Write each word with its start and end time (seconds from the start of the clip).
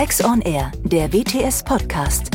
Tax 0.00 0.24
on 0.24 0.40
Air, 0.40 0.72
der 0.82 1.12
WTS 1.12 1.62
Podcast. 1.62 2.30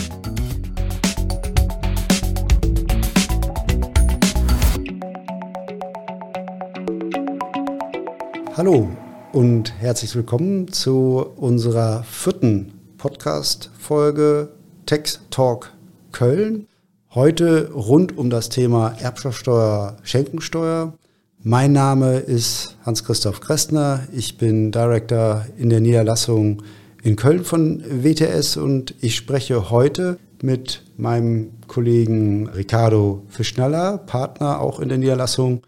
Hallo 8.55 8.87
und 9.33 9.73
herzlich 9.79 10.15
willkommen 10.15 10.71
zu 10.71 11.25
unserer 11.37 12.03
vierten 12.03 12.71
Podcast-Folge 12.99 14.49
Tax 14.85 15.21
Talk 15.31 15.71
Köln. 16.11 16.67
Heute 17.15 17.71
rund 17.73 18.15
um 18.15 18.29
das 18.29 18.49
Thema 18.49 18.93
Erbschaftssteuer, 18.99 19.97
Schenkensteuer. 20.03 20.93
Mein 21.41 21.71
Name 21.71 22.17
ist 22.17 22.77
Hans-Christoph 22.85 23.39
Kressner. 23.39 24.01
Ich 24.13 24.37
bin 24.37 24.71
Director 24.71 25.47
in 25.57 25.71
der 25.71 25.81
Niederlassung 25.81 26.61
in 27.05 27.15
Köln 27.15 27.43
von 27.43 27.83
WTS 27.87 28.57
und 28.57 28.95
ich 28.99 29.15
spreche 29.15 29.69
heute 29.69 30.17
mit 30.41 30.81
meinem 30.97 31.51
Kollegen 31.67 32.49
Ricardo 32.49 33.21
Fischnaller, 33.29 33.99
Partner 33.99 34.59
auch 34.59 34.79
in 34.79 34.89
der 34.89 34.97
Niederlassung 34.97 35.61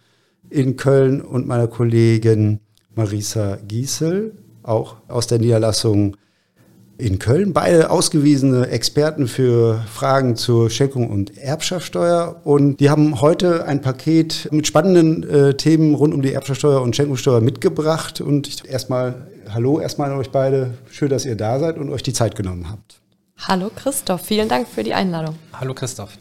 in 0.50 0.78
Köln 0.78 1.22
und 1.22 1.46
meiner 1.46 1.68
Kollegin 1.68 2.60
Marisa 2.96 3.60
Giesel, 3.68 4.34
auch 4.64 4.96
aus 5.08 5.28
der 5.28 5.38
Niederlassung 5.38 6.18
in 6.98 7.20
Köln. 7.20 7.54
Beide 7.54 7.92
ausgewiesene 7.92 8.70
Experten 8.70 9.28
für 9.28 9.86
Fragen 9.94 10.38
zur 10.38 10.72
Schenkung 10.72 11.08
und 11.08 11.38
Erbschaftssteuer. 11.38 12.42
Und 12.46 12.80
die 12.80 12.90
haben 12.90 13.22
heute 13.22 13.66
ein 13.66 13.82
Paket 13.82 14.50
mit 14.52 14.66
spannenden 14.66 15.22
äh, 15.30 15.54
Themen 15.54 15.94
rund 15.94 16.16
um 16.16 16.24
die 16.24 16.34
Erbschaftssteuer 16.34 16.82
und 16.82 16.96
Schenkungssteuer 16.96 17.42
mitgebracht. 17.42 18.22
Und 18.22 18.48
ich, 18.48 18.68
erstmal, 18.68 19.28
hallo 19.54 19.80
erstmal 19.80 20.12
an 20.12 20.18
euch 20.18 20.32
beide. 20.32 20.78
Schön, 20.92 21.10
dass 21.10 21.26
ihr 21.26 21.36
da 21.36 21.60
seid 21.60 21.78
und 21.78 21.90
euch 21.90 22.04
die 22.04 22.14
Zeit 22.14 22.36
genommen 22.36 22.70
habt. 22.70 23.00
Hallo 23.38 23.70
Christoph, 23.76 24.22
vielen 24.22 24.50
Dank 24.50 24.68
für 24.68 24.84
die 24.84 24.94
Einladung. 24.94 25.36
Hallo 25.54 25.74
Christoph. 25.74 26.18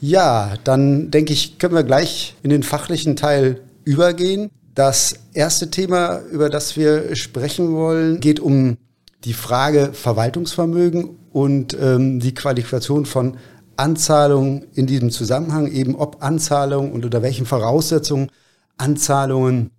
Ja, 0.00 0.54
dann 0.64 1.10
denke 1.10 1.32
ich, 1.32 1.58
können 1.58 1.74
wir 1.74 1.82
gleich 1.82 2.34
in 2.42 2.50
den 2.50 2.62
fachlichen 2.62 3.16
Teil 3.16 3.60
übergehen. 3.84 4.50
Das 4.74 5.14
erste 5.32 5.70
Thema, 5.70 6.20
über 6.30 6.50
das 6.50 6.76
wir 6.76 7.14
sprechen 7.16 7.74
wollen, 7.74 8.20
geht 8.20 8.40
um 8.40 8.76
die 9.24 9.32
Frage 9.32 9.92
Verwaltungsvermögen 9.92 11.16
und 11.32 11.76
ähm, 11.80 12.20
die 12.20 12.34
Qualifikation 12.34 13.06
von 13.06 13.36
Anzahlungen 13.76 14.66
in 14.74 14.86
diesem 14.86 15.10
Zusammenhang, 15.10 15.68
eben 15.68 15.96
ob 15.96 16.22
Anzahlungen 16.22 16.92
und 16.92 17.04
unter 17.04 17.22
welchen 17.22 17.46
Voraussetzungen 17.46 18.30
Anzahlungen 18.76 19.70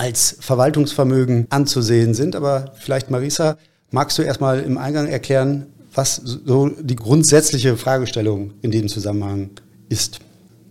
als 0.00 0.38
Verwaltungsvermögen 0.40 1.46
anzusehen 1.50 2.14
sind. 2.14 2.34
Aber 2.34 2.72
vielleicht, 2.78 3.10
Marisa, 3.10 3.58
magst 3.90 4.16
du 4.16 4.22
erstmal 4.22 4.60
im 4.60 4.78
Eingang 4.78 5.06
erklären, 5.06 5.66
was 5.92 6.16
so 6.16 6.68
die 6.68 6.96
grundsätzliche 6.96 7.76
Fragestellung 7.76 8.54
in 8.62 8.70
diesem 8.70 8.88
Zusammenhang 8.88 9.50
ist? 9.90 10.20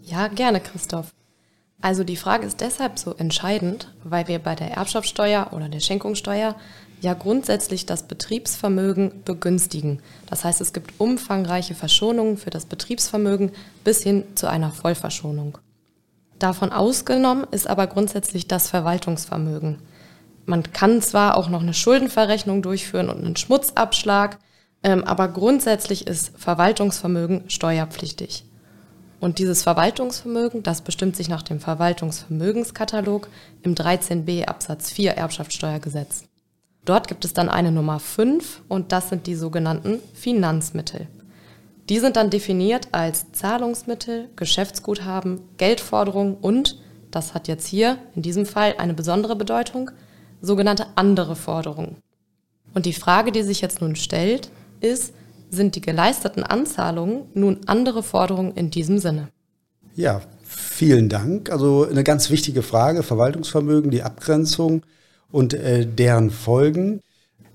Ja, 0.04 0.30
gerne, 0.30 0.60
Christoph. 0.60 1.14
Also 1.80 2.04
die 2.04 2.16
Frage 2.16 2.48
ist 2.48 2.60
deshalb 2.60 2.98
so 2.98 3.14
entscheidend, 3.14 3.94
weil 4.04 4.28
wir 4.28 4.40
bei 4.40 4.56
der 4.56 4.72
Erbschaftssteuer 4.72 5.50
oder 5.52 5.70
der 5.70 5.80
Schenkungssteuer 5.80 6.56
ja 7.00 7.14
grundsätzlich 7.14 7.86
das 7.86 8.04
Betriebsvermögen 8.04 9.24
begünstigen. 9.26 10.00
Das 10.28 10.44
heißt, 10.44 10.60
es 10.60 10.74
gibt 10.74 11.00
umfangreiche 11.00 11.76
Verschonungen 11.76 12.38
für 12.38 12.50
das 12.50 12.66
Betriebsvermögen 12.66 13.52
bis 13.84 14.02
hin 14.02 14.24
zu 14.34 14.50
einer 14.50 14.72
Vollverschonung. 14.72 15.60
Davon 16.40 16.72
ausgenommen 16.72 17.46
ist 17.52 17.68
aber 17.68 17.88
grundsätzlich 17.88 18.48
das 18.48 18.70
Verwaltungsvermögen. 18.70 19.82
Man 20.46 20.64
kann 20.72 21.02
zwar 21.02 21.38
auch 21.38 21.50
noch 21.50 21.62
eine 21.62 21.74
Schuldenverrechnung 21.74 22.62
durchführen 22.62 23.10
und 23.10 23.24
einen 23.24 23.36
Schmutzabschlag, 23.36 24.40
ähm, 24.82 25.04
aber 25.04 25.28
grundsätzlich 25.28 26.08
ist 26.08 26.32
Verwaltungsvermögen 26.38 27.50
steuerpflichtig. 27.50 28.46
Und 29.20 29.38
dieses 29.38 29.64
Verwaltungsvermögen, 29.64 30.64
das 30.64 30.82
bestimmt 30.82 31.18
sich 31.18 31.28
nach 31.28 31.44
dem 31.44 31.60
Verwaltungsvermögenskatalog 31.60 33.28
im 33.62 33.76
13b 33.76 34.46
Absatz 34.46 34.92
4 34.92 35.12
Erbschaftssteuergesetz. 35.12 36.24
Dort 36.86 37.10
gibt 37.10 37.26
es 37.26 37.34
dann 37.34 37.50
eine 37.50 37.74
Nummer 37.74 38.00
5 38.00 38.62
und 38.70 38.94
das 38.94 39.10
sind 39.10 39.28
die 39.28 39.36
sogenannten 39.36 40.00
Finanzmittel. 40.14 41.08
Die 41.90 42.00
sind 42.00 42.16
dann 42.16 42.30
definiert 42.30 42.90
als 42.92 43.32
Zahlungsmittel, 43.32 44.30
Geschäftsguthaben, 44.36 45.42
Geldforderungen 45.58 46.36
und, 46.36 46.80
das 47.10 47.34
hat 47.34 47.48
jetzt 47.48 47.66
hier 47.66 47.98
in 48.16 48.22
diesem 48.22 48.46
Fall 48.46 48.76
eine 48.78 48.94
besondere 48.94 49.36
Bedeutung, 49.36 49.90
sogenannte 50.40 50.86
andere 50.96 51.36
Forderungen. 51.36 51.98
Und 52.76 52.86
die 52.86 52.94
Frage, 52.94 53.32
die 53.32 53.42
sich 53.42 53.62
jetzt 53.62 53.82
nun 53.82 53.96
stellt, 53.96 54.52
ist, 54.80 55.14
sind 55.50 55.76
die 55.76 55.82
geleisteten 55.82 56.44
Anzahlungen 56.44 57.24
nun 57.34 57.62
andere 57.66 58.04
Forderungen 58.04 58.54
in 58.54 58.70
diesem 58.70 59.00
Sinne? 59.00 59.30
Ja, 59.96 60.22
vielen 60.44 61.10
Dank. 61.10 61.52
Also 61.52 61.88
eine 61.90 62.04
ganz 62.04 62.30
wichtige 62.30 62.62
Frage, 62.62 63.02
Verwaltungsvermögen, 63.02 63.90
die 63.90 64.04
Abgrenzung 64.04 64.84
und 65.32 65.56
äh, 65.56 65.88
deren 65.88 66.30
Folgen. 66.30 67.02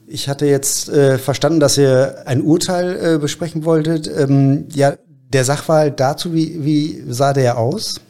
Ich 0.07 0.29
hatte 0.29 0.47
jetzt 0.47 0.89
äh, 0.89 1.19
verstanden, 1.19 1.61
dass 1.61 1.79
ihr 1.79 2.23
ein 2.27 2.43
Urteil 2.43 3.15
äh, 3.15 3.19
besprechen 3.19 3.65
wolltet. 3.65 4.07
Ähm, 4.07 4.67
ja, 4.73 4.95
der 5.33 5.45
Sachverhalt 5.45 5.99
dazu, 5.99 6.35
wie, 6.35 6.65
wie 6.65 7.05
sah 7.09 7.33
der 7.33 7.59
aus? 7.59 8.01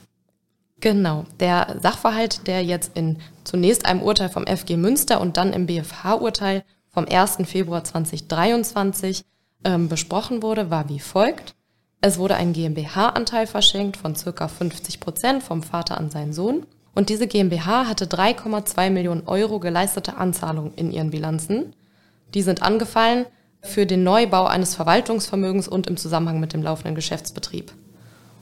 Genau, 0.81 1.25
der 1.41 1.77
Sachverhalt, 1.83 2.47
der 2.47 2.63
jetzt 2.63 2.93
in 2.95 3.19
zunächst 3.45 3.87
einem 3.87 4.03
Urteil 4.03 4.29
vom 4.29 4.47
FG 4.47 4.77
Münster 4.77 5.21
und 5.21 5.37
dann 5.37 5.53
im 5.53 5.67
BFH-Urteil 5.67 6.65
vom 6.91 7.07
1. 7.07 7.39
Februar 7.47 7.85
2023 7.85 9.25
ähm, 9.65 9.89
besprochen 9.89 10.43
wurde, 10.43 10.71
war 10.71 10.89
wie 10.89 11.01
folgt. 11.01 11.55
Es 12.01 12.19
wurde 12.19 12.35
ein 12.35 12.53
GmbH-Anteil 12.53 13.47
verschenkt 13.47 13.97
von 13.97 14.15
circa 14.15 14.49
50 14.49 15.01
Prozent 15.01 15.43
vom 15.43 15.63
Vater 15.63 15.97
an 15.97 16.11
seinen 16.11 16.35
Sohn. 16.35 16.67
Und 16.95 17.09
diese 17.09 17.27
GmbH 17.27 17.89
hatte 17.89 18.05
3,2 18.05 18.91
Millionen 18.91 19.27
Euro 19.27 19.59
geleistete 19.59 20.17
Anzahlungen 20.17 20.75
in 20.75 20.93
ihren 20.93 21.11
Bilanzen. 21.11 21.75
Die 22.35 22.43
sind 22.43 22.63
angefallen 22.63 23.27
für 23.63 23.87
den 23.87 24.05
Neubau 24.05 24.45
eines 24.45 24.75
Verwaltungsvermögens 24.75 25.69
und 25.69 25.87
im 25.87 25.97
Zusammenhang 25.97 26.41
mit 26.41 26.53
dem 26.53 26.63
laufenden 26.63 26.95
Geschäftsbetrieb. 26.95 27.73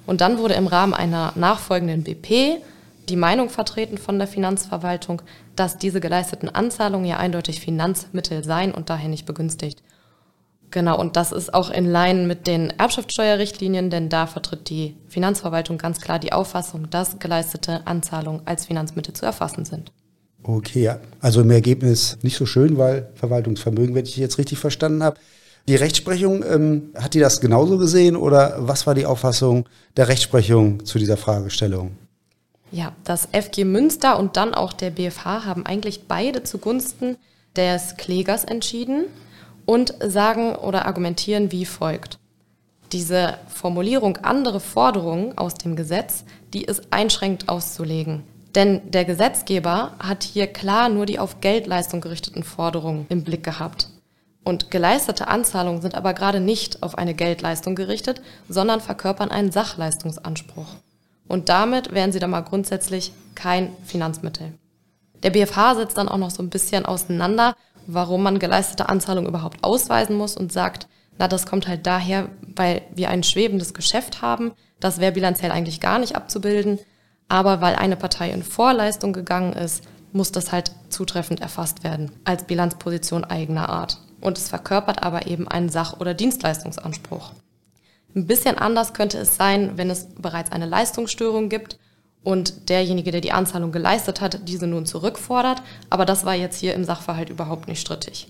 Und 0.07 0.21
dann 0.21 0.39
wurde 0.39 0.55
im 0.55 0.67
Rahmen 0.67 0.95
einer 0.95 1.33
nachfolgenden 1.37 2.03
BP 2.03 2.61
die 3.09 3.17
Meinung 3.17 3.51
vertreten 3.51 3.99
von 3.99 4.19
der 4.19 4.29
Finanzverwaltung, 4.29 5.23
dass 5.57 5.79
diese 5.79 6.01
geleisteten 6.01 6.49
Anzahlungen 6.49 7.07
ja 7.07 7.19
eindeutig 7.19 7.61
Finanzmittel 7.61 8.43
seien 8.43 8.73
und 8.73 8.91
daher 8.91 9.09
nicht 9.09 9.27
begünstigt. 9.27 9.83
Genau, 10.71 10.99
und 10.99 11.17
das 11.17 11.33
ist 11.33 11.53
auch 11.53 11.71
in 11.71 11.91
Line 11.91 12.27
mit 12.27 12.47
den 12.47 12.71
Erbschaftssteuerrichtlinien, 12.71 13.91
denn 13.91 14.09
da 14.09 14.27
vertritt 14.27 14.71
die 14.71 14.97
Finanzverwaltung 15.07 15.77
ganz 15.77 16.01
klar 16.01 16.19
die 16.19 16.33
Auffassung, 16.33 16.89
dass 16.89 17.19
geleistete 17.19 17.87
Anzahlungen 17.87 18.43
als 18.47 18.67
Finanzmittel 18.67 19.13
zu 19.15 19.27
erfassen 19.27 19.67
sind. 19.67 19.93
Okay, 20.43 20.93
also 21.21 21.41
im 21.43 21.51
Ergebnis 21.51 22.19
nicht 22.23 22.37
so 22.37 22.47
schön, 22.47 22.77
weil 22.77 23.09
Verwaltungsvermögen, 23.15 23.95
wenn 23.95 24.05
ich 24.05 24.17
jetzt 24.17 24.39
richtig 24.39 24.59
verstanden 24.59 25.03
habe. 25.03 25.19
Die 25.69 25.77
Rechtsprechung, 25.77 26.43
ähm, 26.43 26.91
hat 26.97 27.15
die 27.15 27.21
das 27.21 27.41
genauso 27.41 27.79
gesehen 27.79 28.17
oder 28.17 28.57
was 28.59 28.87
war 28.87 28.95
die 28.95 29.07
Auffassung 29.07 29.69
der 29.97 30.09
Rechtsprechung 30.09 30.85
zu 30.85 30.99
dieser 30.99 31.17
Fragestellung? 31.17 31.93
Ja, 32.73 32.93
das 33.05 33.29
FG 33.33 33.65
Münster 33.65 34.19
und 34.19 34.37
dann 34.37 34.55
auch 34.55 34.73
der 34.73 34.91
BFH 34.91 35.45
haben 35.45 35.65
eigentlich 35.65 36.09
beide 36.09 36.43
zugunsten 36.43 37.17
des 37.55 37.97
Klägers 37.97 38.45
entschieden 38.45 39.05
und 39.67 39.95
sagen 40.05 40.57
oder 40.57 40.87
argumentieren 40.87 41.53
wie 41.53 41.67
folgt. 41.67 42.19
Diese 42.91 43.39
Formulierung 43.49 44.17
andere 44.19 44.59
Forderungen 44.59 45.39
aus 45.39 45.55
dem 45.55 45.77
Gesetz, 45.77 46.25
die 46.53 46.65
ist 46.65 46.83
einschränkend 46.91 47.49
auszulegen. 47.49 48.25
Denn 48.55 48.91
der 48.91 49.05
Gesetzgeber 49.05 49.93
hat 49.99 50.23
hier 50.23 50.47
klar 50.47 50.89
nur 50.89 51.07
die 51.07 51.19
auf 51.19 51.41
Geldleistung 51.41 52.01
gerichteten 52.01 52.43
Forderungen 52.43 53.07
im 53.09 53.25
Blick 53.25 53.45
gehabt. 53.45 53.89
Und 54.45 54.71
geleistete 54.71 55.29
Anzahlungen 55.29 55.81
sind 55.81 55.95
aber 55.95 56.15
gerade 56.15 56.41
nicht 56.41 56.83
auf 56.83 56.99
eine 56.99 57.15
Geldleistung 57.15 57.75
gerichtet, 57.75 58.21
sondern 58.49 58.81
verkörpern 58.81 59.31
einen 59.31 59.53
Sachleistungsanspruch. 59.53 60.67
Und 61.29 61.49
damit 61.49 61.95
wären 61.95 62.13
sie 62.13 62.19
dann 62.19 62.31
mal 62.31 62.41
grundsätzlich 62.41 63.13
kein 63.35 63.71
Finanzmittel. 63.85 64.53
Der 65.23 65.31
BFH 65.31 65.77
setzt 65.77 65.97
dann 65.97 66.09
auch 66.09 66.19
noch 66.19 66.31
so 66.31 66.43
ein 66.43 66.51
bisschen 66.51 66.85
auseinander, 66.85 67.55
warum 67.87 68.23
man 68.23 68.39
geleistete 68.39 68.89
Anzahlung 68.89 69.27
überhaupt 69.27 69.63
ausweisen 69.63 70.17
muss 70.17 70.37
und 70.37 70.53
sagt, 70.53 70.89
na, 71.19 71.29
das 71.29 71.47
kommt 71.47 71.69
halt 71.69 71.87
daher, 71.87 72.29
weil 72.57 72.83
wir 72.95 73.11
ein 73.11 73.23
schwebendes 73.23 73.75
Geschäft 73.75 74.23
haben. 74.23 74.53
Das 74.81 74.99
wäre 74.99 75.13
bilanziell 75.13 75.53
eigentlich 75.53 75.81
gar 75.81 75.99
nicht 75.99 76.17
abzubilden. 76.17 76.79
Aber 77.33 77.63
weil 77.63 77.77
eine 77.77 77.97
Partei 77.97 78.31
in 78.31 78.43
Vorleistung 78.43 79.15
gegangen 79.15 79.55
ist, 79.55 79.85
muss 80.13 80.33
das 80.33 80.53
halt 80.53 80.71
zutreffend 80.91 81.41
erfasst 81.41 81.83
werden 81.83 82.13
als 82.25 82.45
Bilanzposition 82.45 83.25
eigener 83.25 83.71
Art. 83.71 83.97
Und 84.21 84.37
es 84.37 84.51
verkörpert 84.51 85.03
aber 85.03 85.27
eben 85.27 85.49
einen 85.49 85.71
Sach- 85.71 85.99
oder 85.99 86.13
Dienstleistungsanspruch. 86.13 87.33
Ein 88.15 88.27
bisschen 88.27 88.59
anders 88.59 88.93
könnte 88.93 89.17
es 89.17 89.35
sein, 89.35 89.79
wenn 89.79 89.89
es 89.89 90.09
bereits 90.15 90.53
eine 90.53 90.67
Leistungsstörung 90.67 91.49
gibt 91.49 91.79
und 92.23 92.69
derjenige, 92.69 93.13
der 93.13 93.23
die 93.23 93.33
Anzahlung 93.33 93.73
geleistet 93.73 94.21
hat, 94.21 94.47
diese 94.47 94.67
nun 94.67 94.85
zurückfordert. 94.85 95.63
Aber 95.89 96.05
das 96.05 96.27
war 96.27 96.35
jetzt 96.35 96.61
hier 96.61 96.75
im 96.75 96.85
Sachverhalt 96.85 97.31
überhaupt 97.31 97.67
nicht 97.67 97.81
strittig. 97.81 98.29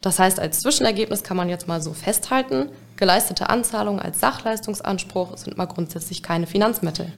Das 0.00 0.20
heißt, 0.20 0.38
als 0.38 0.60
Zwischenergebnis 0.60 1.24
kann 1.24 1.36
man 1.36 1.48
jetzt 1.48 1.66
mal 1.66 1.82
so 1.82 1.92
festhalten, 1.92 2.68
geleistete 2.94 3.50
Anzahlungen 3.50 3.98
als 3.98 4.20
Sachleistungsanspruch 4.20 5.36
sind 5.38 5.58
mal 5.58 5.66
grundsätzlich 5.66 6.22
keine 6.22 6.46
Finanzmittel. 6.46 7.12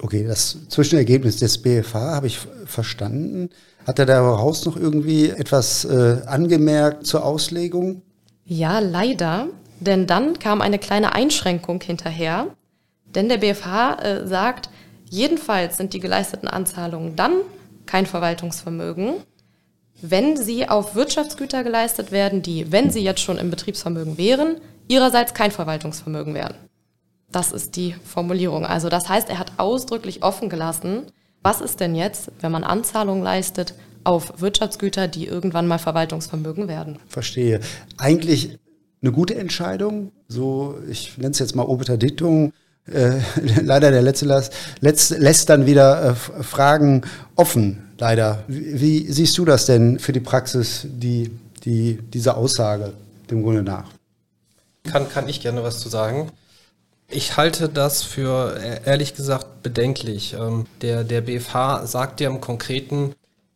Okay, 0.00 0.24
das 0.26 0.68
Zwischenergebnis 0.68 1.38
des 1.38 1.58
BFH 1.58 1.98
habe 1.98 2.26
ich 2.26 2.38
verstanden. 2.66 3.50
Hat 3.86 3.98
er 3.98 4.06
daraus 4.06 4.64
noch 4.66 4.76
irgendwie 4.76 5.30
etwas 5.30 5.84
äh, 5.84 6.18
angemerkt 6.26 7.06
zur 7.06 7.24
Auslegung? 7.24 8.02
Ja, 8.44 8.78
leider. 8.80 9.48
Denn 9.80 10.06
dann 10.06 10.38
kam 10.38 10.60
eine 10.60 10.78
kleine 10.78 11.14
Einschränkung 11.14 11.80
hinterher. 11.80 12.48
Denn 13.14 13.28
der 13.28 13.38
BFH 13.38 13.94
äh, 13.94 14.26
sagt, 14.26 14.70
jedenfalls 15.08 15.76
sind 15.76 15.94
die 15.94 16.00
geleisteten 16.00 16.48
Anzahlungen 16.48 17.16
dann 17.16 17.32
kein 17.86 18.06
Verwaltungsvermögen, 18.06 19.14
wenn 20.02 20.36
sie 20.36 20.68
auf 20.68 20.94
Wirtschaftsgüter 20.94 21.64
geleistet 21.64 22.12
werden, 22.12 22.42
die, 22.42 22.70
wenn 22.72 22.90
sie 22.90 23.02
jetzt 23.02 23.20
schon 23.20 23.38
im 23.38 23.50
Betriebsvermögen 23.50 24.18
wären, 24.18 24.56
ihrerseits 24.88 25.32
kein 25.32 25.50
Verwaltungsvermögen 25.50 26.34
wären. 26.34 26.54
Das 27.36 27.52
ist 27.52 27.76
die 27.76 27.94
Formulierung. 28.02 28.64
Also 28.64 28.88
das 28.88 29.10
heißt, 29.10 29.28
er 29.28 29.38
hat 29.38 29.52
ausdrücklich 29.58 30.22
offen 30.22 30.48
gelassen, 30.48 31.02
was 31.42 31.60
ist 31.60 31.80
denn 31.80 31.94
jetzt, 31.94 32.30
wenn 32.40 32.50
man 32.50 32.64
Anzahlungen 32.64 33.22
leistet 33.22 33.74
auf 34.04 34.40
Wirtschaftsgüter, 34.40 35.06
die 35.06 35.26
irgendwann 35.26 35.66
mal 35.66 35.78
Verwaltungsvermögen 35.78 36.66
werden. 36.66 36.98
Verstehe. 37.08 37.60
Eigentlich 37.98 38.58
eine 39.02 39.12
gute 39.12 39.34
Entscheidung. 39.34 40.12
So, 40.28 40.78
ich 40.88 41.18
nenne 41.18 41.32
es 41.32 41.38
jetzt 41.38 41.54
mal 41.54 41.64
Obiter 41.64 41.98
Dictum. 41.98 42.54
Äh, 42.90 43.18
leider 43.62 43.90
der 43.90 44.00
letzte 44.00 44.24
lässt, 44.24 44.54
lässt, 44.80 45.10
lässt 45.10 45.50
dann 45.50 45.66
wieder 45.66 46.12
äh, 46.12 46.42
Fragen 46.42 47.02
offen, 47.34 47.90
leider. 47.98 48.44
Wie, 48.48 48.80
wie, 48.80 49.12
siehst 49.12 49.36
du 49.36 49.44
das 49.44 49.66
denn 49.66 49.98
für 49.98 50.14
die 50.14 50.20
Praxis, 50.20 50.86
die, 50.88 51.30
die, 51.66 51.98
diese 52.14 52.34
Aussage 52.34 52.94
dem 53.30 53.42
Grunde 53.42 53.62
nach? 53.62 53.90
Kann, 54.84 55.06
kann 55.10 55.28
ich 55.28 55.42
gerne 55.42 55.62
was 55.62 55.80
zu 55.80 55.90
sagen. 55.90 56.30
Ich 57.08 57.36
halte 57.36 57.68
das 57.68 58.02
für 58.02 58.58
e-, 58.58 58.80
ehrlich 58.84 59.14
gesagt 59.14 59.62
bedenklich. 59.62 60.34
Ähm, 60.34 60.66
der, 60.82 61.04
der 61.04 61.20
BFH 61.20 61.86
sagt 61.86 62.20
ja 62.20 62.28
im 62.28 62.40
Konkreten, 62.40 63.14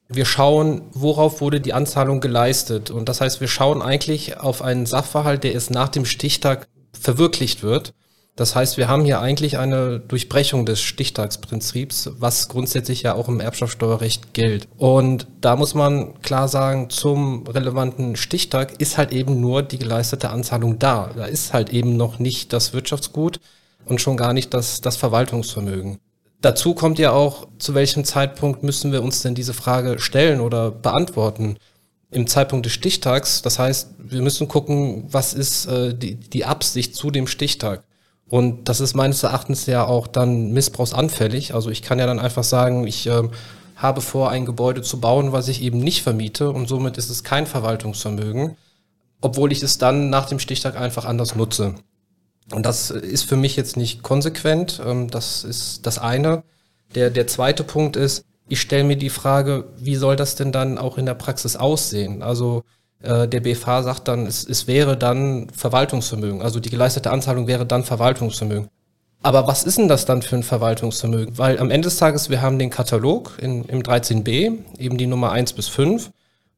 wir 0.08 0.24
schauen, 0.24 0.82
worauf 0.92 1.40
wurde 1.40 1.60
die 1.60 1.72
Anzahlung 1.72 2.20
geleistet. 2.20 2.90
Und 2.90 3.08
das 3.08 3.20
heißt, 3.20 3.40
wir 3.40 3.48
schauen 3.48 3.80
eigentlich 3.82 4.38
auf 4.38 4.62
einen 4.62 4.86
Sachverhalt, 4.86 5.44
der 5.44 5.52
erst 5.52 5.70
nach 5.70 5.88
dem 5.88 6.04
Stichtag 6.04 6.66
verwirklicht 6.92 7.62
wird. 7.62 7.94
Das 8.36 8.54
heißt, 8.54 8.78
wir 8.78 8.88
haben 8.88 9.04
hier 9.04 9.20
eigentlich 9.20 9.58
eine 9.58 10.00
Durchbrechung 10.00 10.64
des 10.64 10.80
Stichtagsprinzips, 10.80 12.12
was 12.18 12.48
grundsätzlich 12.48 13.02
ja 13.02 13.14
auch 13.14 13.28
im 13.28 13.40
Erbschaftssteuerrecht 13.40 14.32
gilt. 14.32 14.66
Und 14.78 15.26
da 15.40 15.56
muss 15.56 15.74
man 15.74 16.20
klar 16.22 16.48
sagen, 16.48 16.88
zum 16.88 17.46
relevanten 17.46 18.16
Stichtag 18.16 18.80
ist 18.80 18.96
halt 18.96 19.12
eben 19.12 19.40
nur 19.40 19.62
die 19.62 19.78
geleistete 19.78 20.30
Anzahlung 20.30 20.78
da. 20.78 21.10
Da 21.14 21.26
ist 21.26 21.52
halt 21.52 21.70
eben 21.70 21.96
noch 21.96 22.18
nicht 22.18 22.52
das 22.52 22.72
Wirtschaftsgut 22.72 23.40
und 23.84 24.00
schon 24.00 24.16
gar 24.16 24.32
nicht 24.32 24.54
das, 24.54 24.80
das 24.80 24.96
Verwaltungsvermögen. 24.96 25.98
Dazu 26.40 26.74
kommt 26.74 26.98
ja 26.98 27.12
auch, 27.12 27.46
zu 27.58 27.74
welchem 27.74 28.04
Zeitpunkt 28.04 28.62
müssen 28.62 28.92
wir 28.92 29.02
uns 29.02 29.20
denn 29.20 29.34
diese 29.34 29.52
Frage 29.52 29.98
stellen 29.98 30.40
oder 30.40 30.70
beantworten? 30.70 31.58
Im 32.10 32.26
Zeitpunkt 32.26 32.66
des 32.66 32.72
Stichtags, 32.72 33.42
das 33.42 33.58
heißt, 33.58 33.90
wir 33.98 34.22
müssen 34.22 34.48
gucken, 34.48 35.04
was 35.10 35.34
ist 35.34 35.66
äh, 35.66 35.94
die, 35.94 36.14
die 36.16 36.44
Absicht 36.44 36.96
zu 36.96 37.10
dem 37.10 37.26
Stichtag. 37.26 37.84
Und 38.30 38.68
das 38.68 38.80
ist 38.80 38.94
meines 38.94 39.22
Erachtens 39.22 39.66
ja 39.66 39.84
auch 39.84 40.06
dann 40.06 40.52
missbrauchsanfällig. 40.52 41.52
Also 41.52 41.68
ich 41.68 41.82
kann 41.82 41.98
ja 41.98 42.06
dann 42.06 42.20
einfach 42.20 42.44
sagen, 42.44 42.86
ich 42.86 43.06
äh, 43.08 43.28
habe 43.74 44.00
vor, 44.00 44.30
ein 44.30 44.46
Gebäude 44.46 44.82
zu 44.82 45.00
bauen, 45.00 45.32
was 45.32 45.48
ich 45.48 45.62
eben 45.62 45.80
nicht 45.80 46.02
vermiete 46.02 46.50
und 46.50 46.68
somit 46.68 46.96
ist 46.96 47.10
es 47.10 47.24
kein 47.24 47.46
Verwaltungsvermögen, 47.46 48.56
obwohl 49.20 49.50
ich 49.50 49.62
es 49.62 49.78
dann 49.78 50.10
nach 50.10 50.26
dem 50.26 50.38
Stichtag 50.38 50.76
einfach 50.76 51.06
anders 51.06 51.34
nutze. 51.34 51.74
Und 52.52 52.66
das 52.66 52.90
ist 52.90 53.24
für 53.24 53.36
mich 53.36 53.56
jetzt 53.56 53.76
nicht 53.76 54.02
konsequent. 54.02 54.80
Ähm, 54.84 55.10
das 55.10 55.42
ist 55.44 55.86
das 55.86 55.98
eine. 55.98 56.44
Der, 56.94 57.10
der 57.10 57.26
zweite 57.26 57.64
Punkt 57.64 57.96
ist, 57.96 58.24
ich 58.48 58.60
stelle 58.60 58.84
mir 58.84 58.96
die 58.96 59.10
Frage, 59.10 59.68
wie 59.76 59.94
soll 59.96 60.16
das 60.16 60.34
denn 60.34 60.52
dann 60.52 60.78
auch 60.78 60.98
in 60.98 61.06
der 61.06 61.14
Praxis 61.14 61.56
aussehen? 61.56 62.22
Also 62.22 62.62
der 63.02 63.40
BFH 63.40 63.82
sagt 63.82 64.08
dann, 64.08 64.26
es, 64.26 64.46
es 64.46 64.66
wäre 64.66 64.96
dann 64.96 65.48
Verwaltungsvermögen. 65.50 66.42
Also 66.42 66.60
die 66.60 66.70
geleistete 66.70 67.10
Anzahlung 67.10 67.46
wäre 67.46 67.64
dann 67.64 67.84
Verwaltungsvermögen. 67.84 68.68
Aber 69.22 69.46
was 69.46 69.64
ist 69.64 69.78
denn 69.78 69.88
das 69.88 70.06
dann 70.06 70.22
für 70.22 70.36
ein 70.36 70.42
Verwaltungsvermögen? 70.42 71.36
Weil 71.36 71.58
am 71.58 71.70
Ende 71.70 71.86
des 71.86 71.98
Tages, 71.98 72.30
wir 72.30 72.40
haben 72.40 72.58
den 72.58 72.70
Katalog 72.70 73.38
in, 73.40 73.64
im 73.66 73.82
13b, 73.82 74.58
eben 74.78 74.98
die 74.98 75.06
Nummer 75.06 75.32
1 75.32 75.52
bis 75.52 75.68
5. 75.68 76.10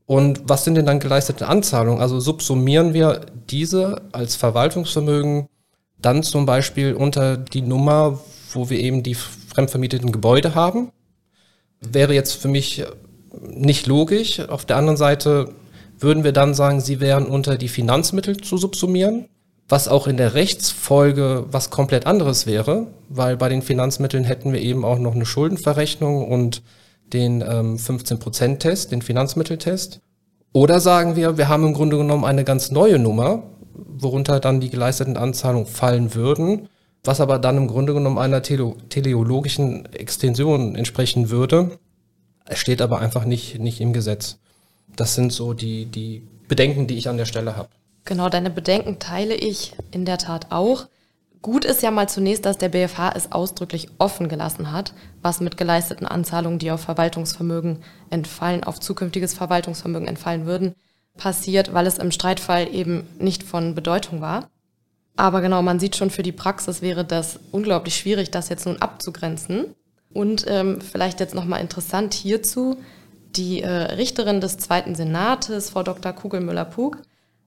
Und 0.07 0.43
was 0.45 0.65
sind 0.65 0.77
denn 0.77 0.87
dann 0.87 1.01
geleistete 1.01 1.49
Anzahlungen? 1.49 2.01
Also 2.01 2.21
subsumieren 2.21 2.95
wir 2.95 3.23
diese 3.51 4.03
als 4.13 4.37
Verwaltungsvermögen 4.37 5.49
dann 6.01 6.23
zum 6.23 6.47
Beispiel 6.47 6.95
unter 6.95 7.37
die 7.37 7.63
Nummer, 7.63 8.21
wo 8.53 8.69
wir 8.69 8.79
eben 8.79 9.03
die 9.03 9.15
fremdvermieteten 9.15 10.13
Gebäude 10.13 10.55
haben. 10.55 10.91
Wäre 11.81 12.15
jetzt 12.15 12.35
für 12.35 12.49
mich 12.49 12.85
nicht 13.41 13.87
logisch. 13.87 14.41
Auf 14.41 14.67
der 14.67 14.77
anderen 14.77 14.97
Seite 14.97 15.55
würden 16.03 16.25
wir 16.25 16.33
dann 16.33 16.55
sagen, 16.55 16.81
sie 16.81 17.01
wären 17.01 17.27
unter 17.27 17.57
die 17.57 17.69
Finanzmittel 17.69 18.37
zu 18.39 18.57
subsumieren, 18.57 19.29
was 19.69 19.89
auch 19.89 20.07
in 20.07 20.17
der 20.17 20.35
Rechtsfolge 20.35 21.47
was 21.51 21.71
komplett 21.71 22.07
anderes 22.07 22.47
wäre, 22.47 22.89
weil 23.09 23.37
bei 23.37 23.49
den 23.49 23.63
Finanzmitteln 23.63 24.25
hätten 24.25 24.53
wir 24.53 24.61
eben 24.61 24.85
auch 24.85 24.99
noch 24.99 25.15
eine 25.15 25.27
Schuldenverrechnung 25.27 26.29
und 26.29 26.63
den 27.13 27.41
ähm, 27.43 27.77
15%-Test, 27.77 28.93
den 28.93 29.03
Finanzmitteltest. 29.03 30.01
Oder 30.53 30.81
sagen 30.81 31.17
wir, 31.17 31.39
wir 31.39 31.49
haben 31.49 31.67
im 31.67 31.75
Grunde 31.75 31.97
genommen 31.97 32.25
eine 32.25 32.45
ganz 32.45 32.71
neue 32.71 32.99
Nummer, 32.99 33.45
worunter 33.75 34.41
dann 34.41 34.61
die 34.61 34.71
geleisteten 34.71 35.17
Anzahlungen 35.17 35.67
fallen 35.67 36.15
würden, 36.15 36.69
was 37.05 37.21
aber 37.21 37.39
dann 37.39 37.57
im 37.57 37.69
Grunde 37.69 37.95
genommen 37.95 38.19
einer 38.19 38.43
tele 38.43 38.75
teleologischen 38.89 39.87
Extension 39.93 40.75
entsprechen 40.75 41.31
würde. 41.31 41.79
Es 42.45 42.59
steht 42.59 42.83
aber 42.83 42.99
einfach 42.99 43.25
nicht, 43.25 43.59
nicht 43.59 43.81
im 43.81 43.93
Gesetz. 43.93 44.39
Das 44.97 45.15
sind 45.15 45.33
so 45.33 45.55
die, 45.55 45.87
die 45.87 46.23
Bedenken, 46.49 46.87
die 46.87 46.97
ich 46.97 47.09
an 47.09 47.17
der 47.17 47.25
Stelle 47.25 47.57
habe. 47.57 47.69
Genau, 48.05 48.29
deine 48.29 48.51
Bedenken 48.51 48.99
teile 48.99 49.35
ich 49.35 49.73
in 49.91 50.05
der 50.05 50.19
Tat 50.19 50.47
auch. 50.51 50.87
Gut 51.41 51.65
ist 51.65 51.83
ja 51.83 51.91
mal 51.91 52.09
zunächst, 52.09 52.47
dass 52.47 52.59
der 52.59 52.69
BFH 52.69 53.15
es 53.17 53.33
ausdrücklich 53.33 53.89
offen 53.99 54.29
gelassen 54.29 54.71
hat, 54.71 54.95
was 55.23 55.41
mit 55.41 55.57
geleisteten 55.57 56.07
Anzahlungen, 56.07 56.61
die 56.61 56.71
auf 56.71 56.81
Verwaltungsvermögen 56.81 57.79
entfallen, 58.11 58.63
auf 58.63 58.79
zukünftiges 58.79 59.35
Verwaltungsvermögen 59.35 60.07
entfallen 60.07 60.47
würden, 60.47 60.75
passiert, 61.17 61.75
weil 61.75 61.87
es 61.87 61.99
im 61.99 62.13
Streitfall 62.13 62.73
eben 62.73 63.09
nicht 63.19 63.43
von 63.43 63.75
Bedeutung 63.75 64.21
war. 64.21 64.49
Aber 65.17 65.41
genau, 65.41 65.63
man 65.63 65.81
sieht 65.81 65.97
schon, 65.97 66.11
für 66.11 66.23
die 66.23 66.33
Praxis 66.33 66.81
wäre 66.81 67.05
das 67.05 67.39
unglaublich 67.51 67.97
schwierig, 67.97 68.31
das 68.31 68.49
jetzt 68.49 68.67
nun 68.67 68.81
abzugrenzen. 68.81 69.75
Und 70.13 70.45
ähm, 70.47 70.81
vielleicht 70.81 71.21
jetzt 71.21 71.35
nochmal 71.35 71.61
interessant 71.61 72.15
hierzu, 72.15 72.77
die 73.37 73.63
äh, 73.63 73.69
Richterin 73.69 74.41
des 74.41 74.59
Zweiten 74.59 74.95
Senates, 74.95 75.71
Frau 75.71 75.83
Dr. 75.83 76.13
Kugelmüller-Pug, 76.13 76.99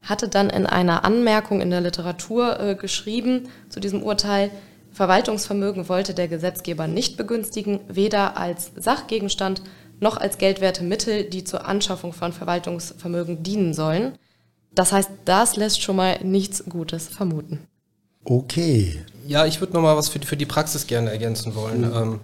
hatte 0.01 0.27
dann 0.27 0.49
in 0.49 0.65
einer 0.65 1.03
Anmerkung 1.03 1.61
in 1.61 1.69
der 1.69 1.81
Literatur 1.81 2.59
äh, 2.59 2.75
geschrieben 2.75 3.49
zu 3.69 3.79
diesem 3.79 4.03
Urteil, 4.03 4.51
Verwaltungsvermögen 4.91 5.89
wollte 5.89 6.13
der 6.13 6.29
Gesetzgeber 6.29 6.87
nicht 6.87 7.17
begünstigen, 7.17 7.81
weder 7.89 8.37
als 8.37 8.71
Sachgegenstand 8.77 9.61
noch 9.99 10.15
als 10.15 10.37
geldwerte 10.37 10.83
Mittel, 10.83 11.25
die 11.25 11.43
zur 11.43 11.67
Anschaffung 11.67 12.13
von 12.13 12.31
Verwaltungsvermögen 12.31 13.43
dienen 13.43 13.73
sollen. 13.73 14.17
Das 14.73 14.93
heißt, 14.93 15.09
das 15.25 15.57
lässt 15.57 15.81
schon 15.81 15.97
mal 15.97 16.19
nichts 16.23 16.63
Gutes 16.69 17.07
vermuten. 17.09 17.59
Okay. 18.23 19.01
Ja, 19.27 19.45
ich 19.45 19.59
würde 19.59 19.73
noch 19.73 19.81
mal 19.81 19.97
was 19.97 20.09
für, 20.09 20.19
für 20.19 20.37
die 20.37 20.45
Praxis 20.45 20.87
gerne 20.87 21.11
ergänzen 21.11 21.55
wollen. 21.55 21.81
Mhm. 21.81 21.95
Ähm, 21.95 22.19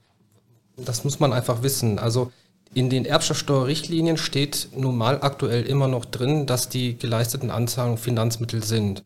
das 0.78 1.04
muss 1.04 1.20
man 1.20 1.34
einfach 1.34 1.64
wissen. 1.64 2.00
Also 2.00 2.32
in 2.74 2.90
den 2.90 3.06
Erbschaftssteuerrichtlinien 3.06 4.18
steht 4.18 4.70
nun 4.76 4.98
mal 4.98 5.20
aktuell 5.22 5.64
immer 5.64 5.88
noch 5.88 6.06
drin, 6.06 6.46
dass 6.46 6.70
die 6.70 6.98
geleisteten 6.98 7.52
Anzahlungen 7.52 7.98
Finanzmittel 7.98 8.64
sind. 8.64 9.04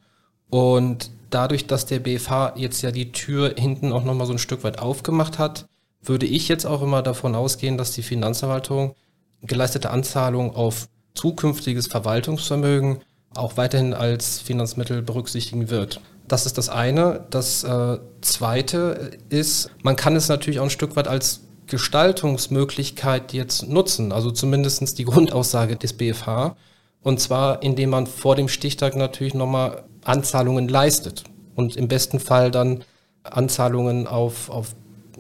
Und 0.50 1.10
dadurch, 1.32 1.66
dass 1.66 1.86
der 1.86 2.00
BFH 2.00 2.54
jetzt 2.58 2.82
ja 2.84 2.92
die 2.92 3.12
Tür 3.12 3.56
hinten 3.58 3.92
auch 3.92 4.04
noch 4.04 4.14
mal 4.14 4.28
so 4.28 4.34
ein 4.34 4.40
Stück 4.40 4.64
weit 4.64 4.80
aufgemacht 4.80 5.40
hat, 5.40 5.66
würde 6.04 6.28
ich 6.28 6.48
jetzt 6.48 6.66
auch 6.66 6.84
immer 6.84 7.02
davon 7.02 7.34
ausgehen, 7.34 7.78
dass 7.78 7.92
die 7.92 8.04
Finanzverwaltung 8.04 8.96
geleistete 9.42 9.90
Anzahlungen 9.90 10.52
auf 10.52 10.88
zukünftiges 11.16 11.88
Verwaltungsvermögen 11.88 13.00
auch 13.34 13.58
weiterhin 13.58 13.94
als 13.94 14.40
Finanzmittel 14.40 15.02
berücksichtigen 15.02 15.70
wird. 15.70 16.00
Das 16.28 16.46
ist 16.46 16.58
das 16.58 16.70
eine. 16.70 17.26
Das 17.30 17.64
äh, 17.64 17.98
zweite 18.22 19.12
ist, 19.30 19.72
man 19.84 19.96
kann 19.96 20.16
es 20.16 20.28
natürlich 20.28 20.60
auch 20.60 20.66
ein 20.66 20.70
Stück 20.70 20.96
weit 20.96 21.08
als 21.08 21.42
Gestaltungsmöglichkeit 21.68 23.34
jetzt 23.34 23.68
nutzen, 23.68 24.12
also 24.12 24.32
zumindest 24.32 24.98
die 24.98 25.06
Grundaussage 25.06 25.76
des 25.76 25.94
BFH. 25.94 26.56
Und 27.02 27.20
zwar, 27.20 27.62
indem 27.62 27.92
man 27.92 28.08
vor 28.08 28.36
dem 28.36 28.48
Stichtag 28.48 28.96
natürlich 28.96 29.34
nochmal 29.34 29.84
Anzahlungen 30.04 30.68
leistet 30.68 31.24
und 31.56 31.76
im 31.76 31.88
besten 31.88 32.20
Fall 32.20 32.52
dann 32.52 32.84
Anzahlungen 33.24 34.08
auf, 34.08 34.50
auf 34.50 34.76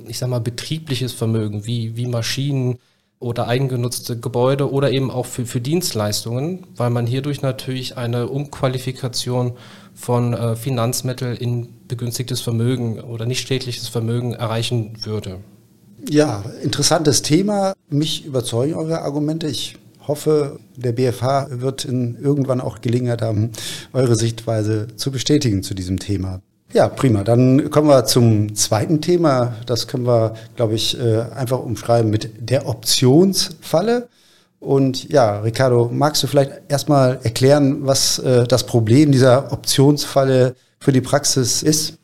ich 0.07 0.17
sag 0.17 0.29
mal, 0.29 0.41
betriebliches 0.41 1.13
Vermögen 1.13 1.65
wie, 1.65 1.95
wie 1.95 2.07
Maschinen 2.07 2.79
oder 3.19 3.47
eigengenutzte 3.47 4.19
Gebäude 4.19 4.71
oder 4.71 4.91
eben 4.91 5.09
auch 5.09 5.25
für, 5.25 5.45
für 5.45 5.61
Dienstleistungen, 5.61 6.67
weil 6.75 6.89
man 6.89 7.07
hierdurch 7.07 7.41
natürlich 7.41 7.97
eine 7.97 8.27
Umqualifikation 8.27 9.53
von 9.93 10.33
äh, 10.33 10.55
Finanzmittel 10.55 11.35
in 11.35 11.87
begünstigtes 11.87 12.41
Vermögen 12.41 12.99
oder 12.99 13.25
nicht 13.25 13.39
städtliches 13.39 13.87
Vermögen 13.87 14.33
erreichen 14.33 15.05
würde. 15.05 15.39
Ja, 16.09 16.43
interessantes 16.61 17.21
Thema. 17.21 17.73
Mich 17.89 18.25
überzeugen 18.25 18.75
eure 18.75 19.01
Argumente. 19.01 19.47
Ich 19.47 19.77
hoffe, 20.07 20.59
der 20.75 20.91
BFH 20.91 21.47
wird 21.49 21.85
in, 21.85 22.15
irgendwann 22.21 22.61
auch 22.61 22.81
Gelegenheit 22.81 23.21
haben, 23.21 23.51
eure 23.93 24.15
Sichtweise 24.15 24.87
zu 24.95 25.11
bestätigen 25.11 25.63
zu 25.63 25.73
diesem 25.73 25.99
Thema. 25.99 26.41
Ja, 26.73 26.89
prima. 26.89 27.23
Dann 27.23 27.69
kommen 27.69 27.87
wir 27.87 28.05
zum 28.05 28.53
zweiten 28.55 29.01
Thema. 29.01 29.55
Das 29.65 29.87
können 29.87 30.05
wir, 30.05 30.35
glaube 30.55 30.75
ich, 30.75 30.99
äh, 30.99 31.21
einfach 31.33 31.59
umschreiben 31.59 32.11
mit 32.11 32.49
der 32.49 32.67
Optionsfalle. 32.67 34.09
Und 34.59 35.09
ja, 35.09 35.39
Ricardo, 35.41 35.89
magst 35.91 36.23
du 36.23 36.27
vielleicht 36.27 36.51
erstmal 36.67 37.19
erklären, 37.23 37.85
was 37.85 38.19
äh, 38.19 38.47
das 38.47 38.65
Problem 38.65 39.11
dieser 39.11 39.51
Optionsfalle 39.51 40.55
für 40.79 40.91
die 40.91 41.01
Praxis 41.01 41.63
ist? 41.63 41.97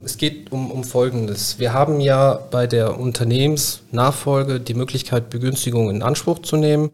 Es 0.00 0.16
geht 0.16 0.52
um, 0.52 0.70
um 0.70 0.84
Folgendes. 0.84 1.58
Wir 1.58 1.72
haben 1.72 2.00
ja 2.00 2.34
bei 2.34 2.68
der 2.68 3.00
Unternehmensnachfolge 3.00 4.60
die 4.60 4.74
Möglichkeit, 4.74 5.28
Begünstigungen 5.28 5.96
in 5.96 6.02
Anspruch 6.02 6.38
zu 6.40 6.56
nehmen. 6.56 6.90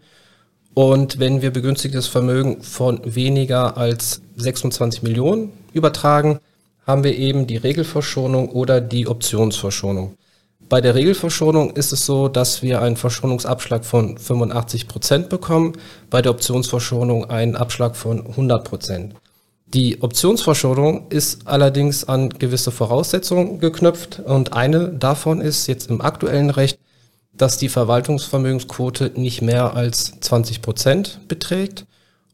Und 0.73 1.19
wenn 1.19 1.43
wir 1.43 1.53
begünstigtes 1.53 2.07
Vermögen 2.07 2.63
von 2.63 3.01
weniger 3.05 3.77
als 3.77 4.23
26 4.37 5.03
Millionen 5.03 5.53
übertragen, 5.75 6.41
haben 6.87 7.05
wir 7.05 7.17
eben 7.17 7.47
die 7.47 7.59
Regelverschonung 7.59 8.49
oder 8.49 8.81
die 8.81 9.07
Optionsverschonung. 9.07 10.17
Bei 10.71 10.81
der 10.81 10.95
Regelverschonung 10.95 11.73
ist 11.73 11.93
es 11.93 12.07
so, 12.07 12.29
dass 12.29 12.63
wir 12.63 12.81
einen 12.81 12.97
Verschonungsabschlag 12.97 13.85
von 13.85 14.17
85 14.17 14.89
Prozent 14.89 15.29
bekommen, 15.29 15.75
bei 16.09 16.23
der 16.23 16.33
Optionsverschonung 16.33 17.29
einen 17.29 17.55
Abschlag 17.55 17.97
von 17.97 18.27
100 18.27 18.65
Prozent. 18.65 19.15
Die 19.67 20.03
Optionsverschonung 20.03 21.09
ist 21.09 21.47
allerdings 21.47 22.05
an 22.05 22.29
gewisse 22.31 22.71
Voraussetzungen 22.71 23.59
geknüpft 23.59 24.21
und 24.21 24.53
eine 24.53 24.91
davon 24.91 25.41
ist 25.41 25.67
jetzt 25.67 25.91
im 25.91 26.01
aktuellen 26.01 26.51
Recht, 26.51 26.79
dass 27.33 27.59
die 27.59 27.69
Verwaltungsvermögensquote 27.69 29.13
nicht 29.17 29.43
mehr 29.43 29.75
als 29.75 30.21
20 30.21 30.63
Prozent 30.63 31.21
beträgt 31.27 31.87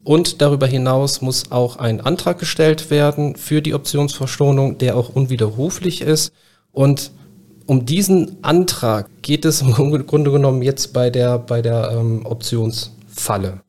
und 0.03 0.41
darüber 0.41 0.65
hinaus 0.67 1.21
muss 1.21 1.51
auch 1.51 1.77
ein 1.77 2.01
Antrag 2.01 2.39
gestellt 2.39 2.89
werden 2.89 3.35
für 3.35 3.61
die 3.61 3.73
Optionsverschonung, 3.73 4.77
der 4.77 4.97
auch 4.97 5.09
unwiderruflich 5.09 6.01
ist. 6.01 6.33
Und 6.71 7.11
um 7.67 7.85
diesen 7.85 8.43
Antrag 8.43 9.09
geht 9.21 9.45
es 9.45 9.61
im 9.61 9.73
Grunde 9.73 10.31
genommen 10.31 10.61
jetzt 10.63 10.93
bei 10.93 11.09
der, 11.09 11.37
bei 11.37 11.61
der 11.61 11.91
ähm, 11.91 12.25
Optionsfalle. 12.25 13.61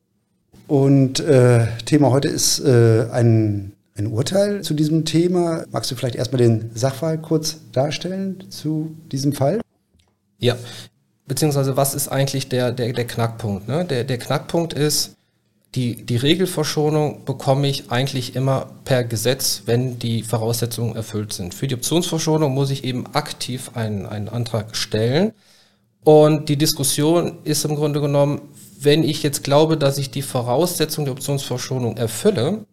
Und 0.73 1.19
äh, 1.19 1.67
Thema 1.85 2.09
heute 2.09 2.29
ist 2.29 2.57
äh, 2.57 3.05
ein, 3.11 3.73
ein 3.95 4.07
Urteil 4.07 4.63
zu 4.63 4.73
diesem 4.73 5.05
Thema. 5.05 5.65
Magst 5.71 5.91
du 5.91 5.95
vielleicht 5.95 6.15
erstmal 6.15 6.41
den 6.41 6.71
Sachverhalt 6.73 7.21
kurz 7.21 7.57
darstellen 7.71 8.49
zu 8.49 8.95
diesem 9.11 9.33
Fall? 9.33 9.61
Ja, 10.39 10.57
beziehungsweise 11.27 11.77
was 11.77 11.93
ist 11.93 12.07
eigentlich 12.07 12.49
der, 12.49 12.71
der, 12.71 12.91
der 12.91 13.05
Knackpunkt? 13.05 13.67
Ne? 13.67 13.85
Der, 13.85 14.03
der 14.03 14.17
Knackpunkt 14.17 14.73
ist, 14.73 15.15
die, 15.75 16.07
die 16.07 16.17
Regelverschonung 16.17 17.23
bekomme 17.23 17.67
ich 17.67 17.91
eigentlich 17.91 18.35
immer 18.35 18.71
per 18.83 19.03
Gesetz, 19.03 19.61
wenn 19.67 19.99
die 19.99 20.23
Voraussetzungen 20.23 20.95
erfüllt 20.95 21.33
sind. 21.33 21.53
Für 21.53 21.67
die 21.67 21.75
Optionsverschonung 21.75 22.51
muss 22.51 22.71
ich 22.71 22.83
eben 22.83 23.05
aktiv 23.13 23.69
einen, 23.75 24.07
einen 24.07 24.27
Antrag 24.27 24.75
stellen. 24.75 25.33
Und 26.03 26.49
die 26.49 26.57
Diskussion 26.57 27.37
ist 27.43 27.63
im 27.63 27.75
Grunde 27.75 28.01
genommen, 28.01 28.41
wenn 28.83 29.03
ich 29.03 29.23
jetzt 29.23 29.43
glaube, 29.43 29.77
dass 29.77 29.97
ich 29.97 30.11
die 30.11 30.21
Voraussetzung 30.21 31.05
der 31.05 31.13
Optionsverschonung 31.13 31.97
erfülle 31.97 32.65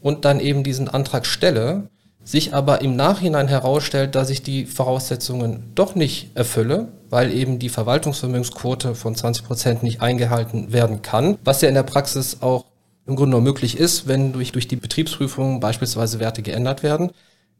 und 0.00 0.24
dann 0.24 0.40
eben 0.40 0.64
diesen 0.64 0.88
Antrag 0.88 1.26
stelle, 1.26 1.88
sich 2.22 2.54
aber 2.54 2.82
im 2.82 2.96
Nachhinein 2.96 3.48
herausstellt, 3.48 4.14
dass 4.14 4.30
ich 4.30 4.42
die 4.42 4.66
Voraussetzungen 4.66 5.72
doch 5.74 5.94
nicht 5.94 6.30
erfülle, 6.34 6.88
weil 7.08 7.32
eben 7.32 7.58
die 7.58 7.70
Verwaltungsvermögensquote 7.70 8.94
von 8.94 9.14
20 9.14 9.44
Prozent 9.44 9.82
nicht 9.82 10.00
eingehalten 10.00 10.72
werden 10.72 11.02
kann, 11.02 11.38
was 11.44 11.62
ja 11.62 11.68
in 11.68 11.74
der 11.74 11.82
Praxis 11.82 12.38
auch 12.40 12.66
im 13.06 13.16
Grunde 13.16 13.32
nur 13.32 13.40
möglich 13.40 13.78
ist, 13.78 14.06
wenn 14.06 14.32
durch, 14.32 14.52
durch 14.52 14.68
die 14.68 14.76
Betriebsprüfung 14.76 15.60
beispielsweise 15.60 16.20
Werte 16.20 16.42
geändert 16.42 16.82
werden, 16.82 17.10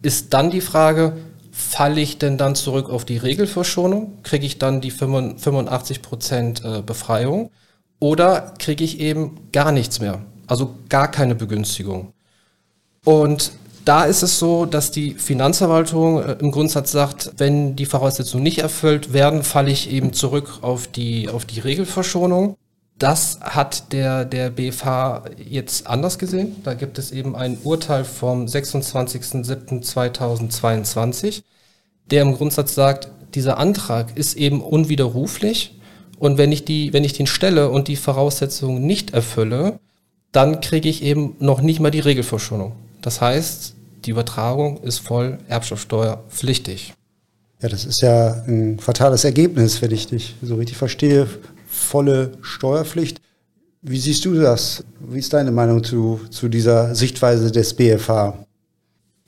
ist 0.03 0.33
dann 0.33 0.51
die 0.51 0.61
Frage, 0.61 1.17
falle 1.51 2.01
ich 2.01 2.19
denn 2.19 2.39
dann 2.39 2.55
zurück 2.55 2.89
auf 2.91 3.05
die 3.05 3.17
Regelverschonung? 3.17 4.23
Kriege 4.23 4.47
ich 4.47 4.59
dann 4.59 4.81
die 4.81 4.91
85 4.91 6.03
Prozent 6.03 6.65
äh, 6.65 6.83
Befreiung? 6.83 7.51
Oder 8.01 8.55
kriege 8.59 8.83
ich 8.83 8.99
eben 8.99 9.49
gar 9.53 9.73
nichts 9.73 10.01
mehr? 10.01 10.23
Also 10.47 10.75
gar 10.89 11.11
keine 11.11 11.37
Begünstigung. 11.37 12.13
Und 13.05 13.53
da 13.85 14.05
ist 14.05 14.23
es 14.23 14.39
so, 14.39 14.65
dass 14.67 14.91
die 14.91 15.15
Finanzverwaltung 15.15 16.23
äh, 16.23 16.33
im 16.41 16.51
Grundsatz 16.51 16.93
sagt, 16.93 17.33
wenn 17.39 17.77
die 17.77 17.87
Voraussetzungen 17.87 18.43
nicht 18.43 18.59
erfüllt 18.59 19.13
werden, 19.13 19.43
falle 19.43 19.71
ich 19.71 19.91
eben 19.91 20.13
zurück 20.13 20.59
auf 20.63 20.87
die, 20.87 21.29
auf 21.29 21.45
die 21.45 21.61
Regelverschonung. 21.61 22.57
Das 22.99 23.41
hat 23.41 23.93
der, 23.93 24.25
der 24.27 24.51
BFH 24.51 25.25
jetzt 25.49 25.87
anders 25.87 26.19
gesehen. 26.19 26.57
Da 26.65 26.75
gibt 26.75 26.99
es 26.99 27.13
eben 27.13 27.35
ein 27.35 27.57
Urteil 27.65 28.05
vom 28.05 28.45
26.07.2022, 28.45 31.43
der 32.11 32.23
im 32.23 32.37
Grundsatz 32.37 32.75
sagt, 32.75 33.09
dieser 33.35 33.57
Antrag 33.57 34.19
ist 34.19 34.37
eben 34.37 34.61
unwiderruflich. 34.61 35.80
Und 36.21 36.37
wenn 36.37 36.53
ich, 36.53 36.67
die, 36.67 36.93
wenn 36.93 37.03
ich 37.03 37.15
den 37.15 37.27
stelle 37.27 37.71
und 37.71 37.89
die 37.89 37.97
Voraussetzungen 37.97 38.87
nicht 38.87 39.15
erfülle, 39.15 39.81
dann 40.33 40.61
kriege 40.61 40.89
ich 40.89 41.03
eben 41.03 41.35
noch 41.41 41.63
nicht 41.63 41.81
mal 41.81 41.91
die 41.91 42.01
Regelverschonung. 42.01 42.73
Das 43.01 43.23
heißt, 43.23 43.75
die 44.05 44.11
Übertragung 44.11 44.83
ist 44.83 44.99
voll 44.99 45.39
erbschaftssteuerpflichtig. 45.49 46.93
Ja, 47.63 47.71
das 47.71 47.87
ist 47.87 48.03
ja 48.03 48.45
ein 48.47 48.79
fatales 48.79 49.25
Ergebnis, 49.25 49.81
wenn 49.81 49.93
ich 49.93 50.09
dich 50.09 50.35
so 50.43 50.57
richtig 50.57 50.77
verstehe. 50.77 51.27
Volle 51.67 52.33
Steuerpflicht. 52.43 53.23
Wie 53.81 53.99
siehst 53.99 54.27
du 54.27 54.35
das? 54.35 54.85
Wie 55.01 55.21
ist 55.21 55.33
deine 55.33 55.51
Meinung 55.51 55.83
zu, 55.83 56.21
zu 56.29 56.51
dieser 56.51 56.95
Sichtweise 56.95 57.51
des 57.51 57.73
BFH? 57.73 58.45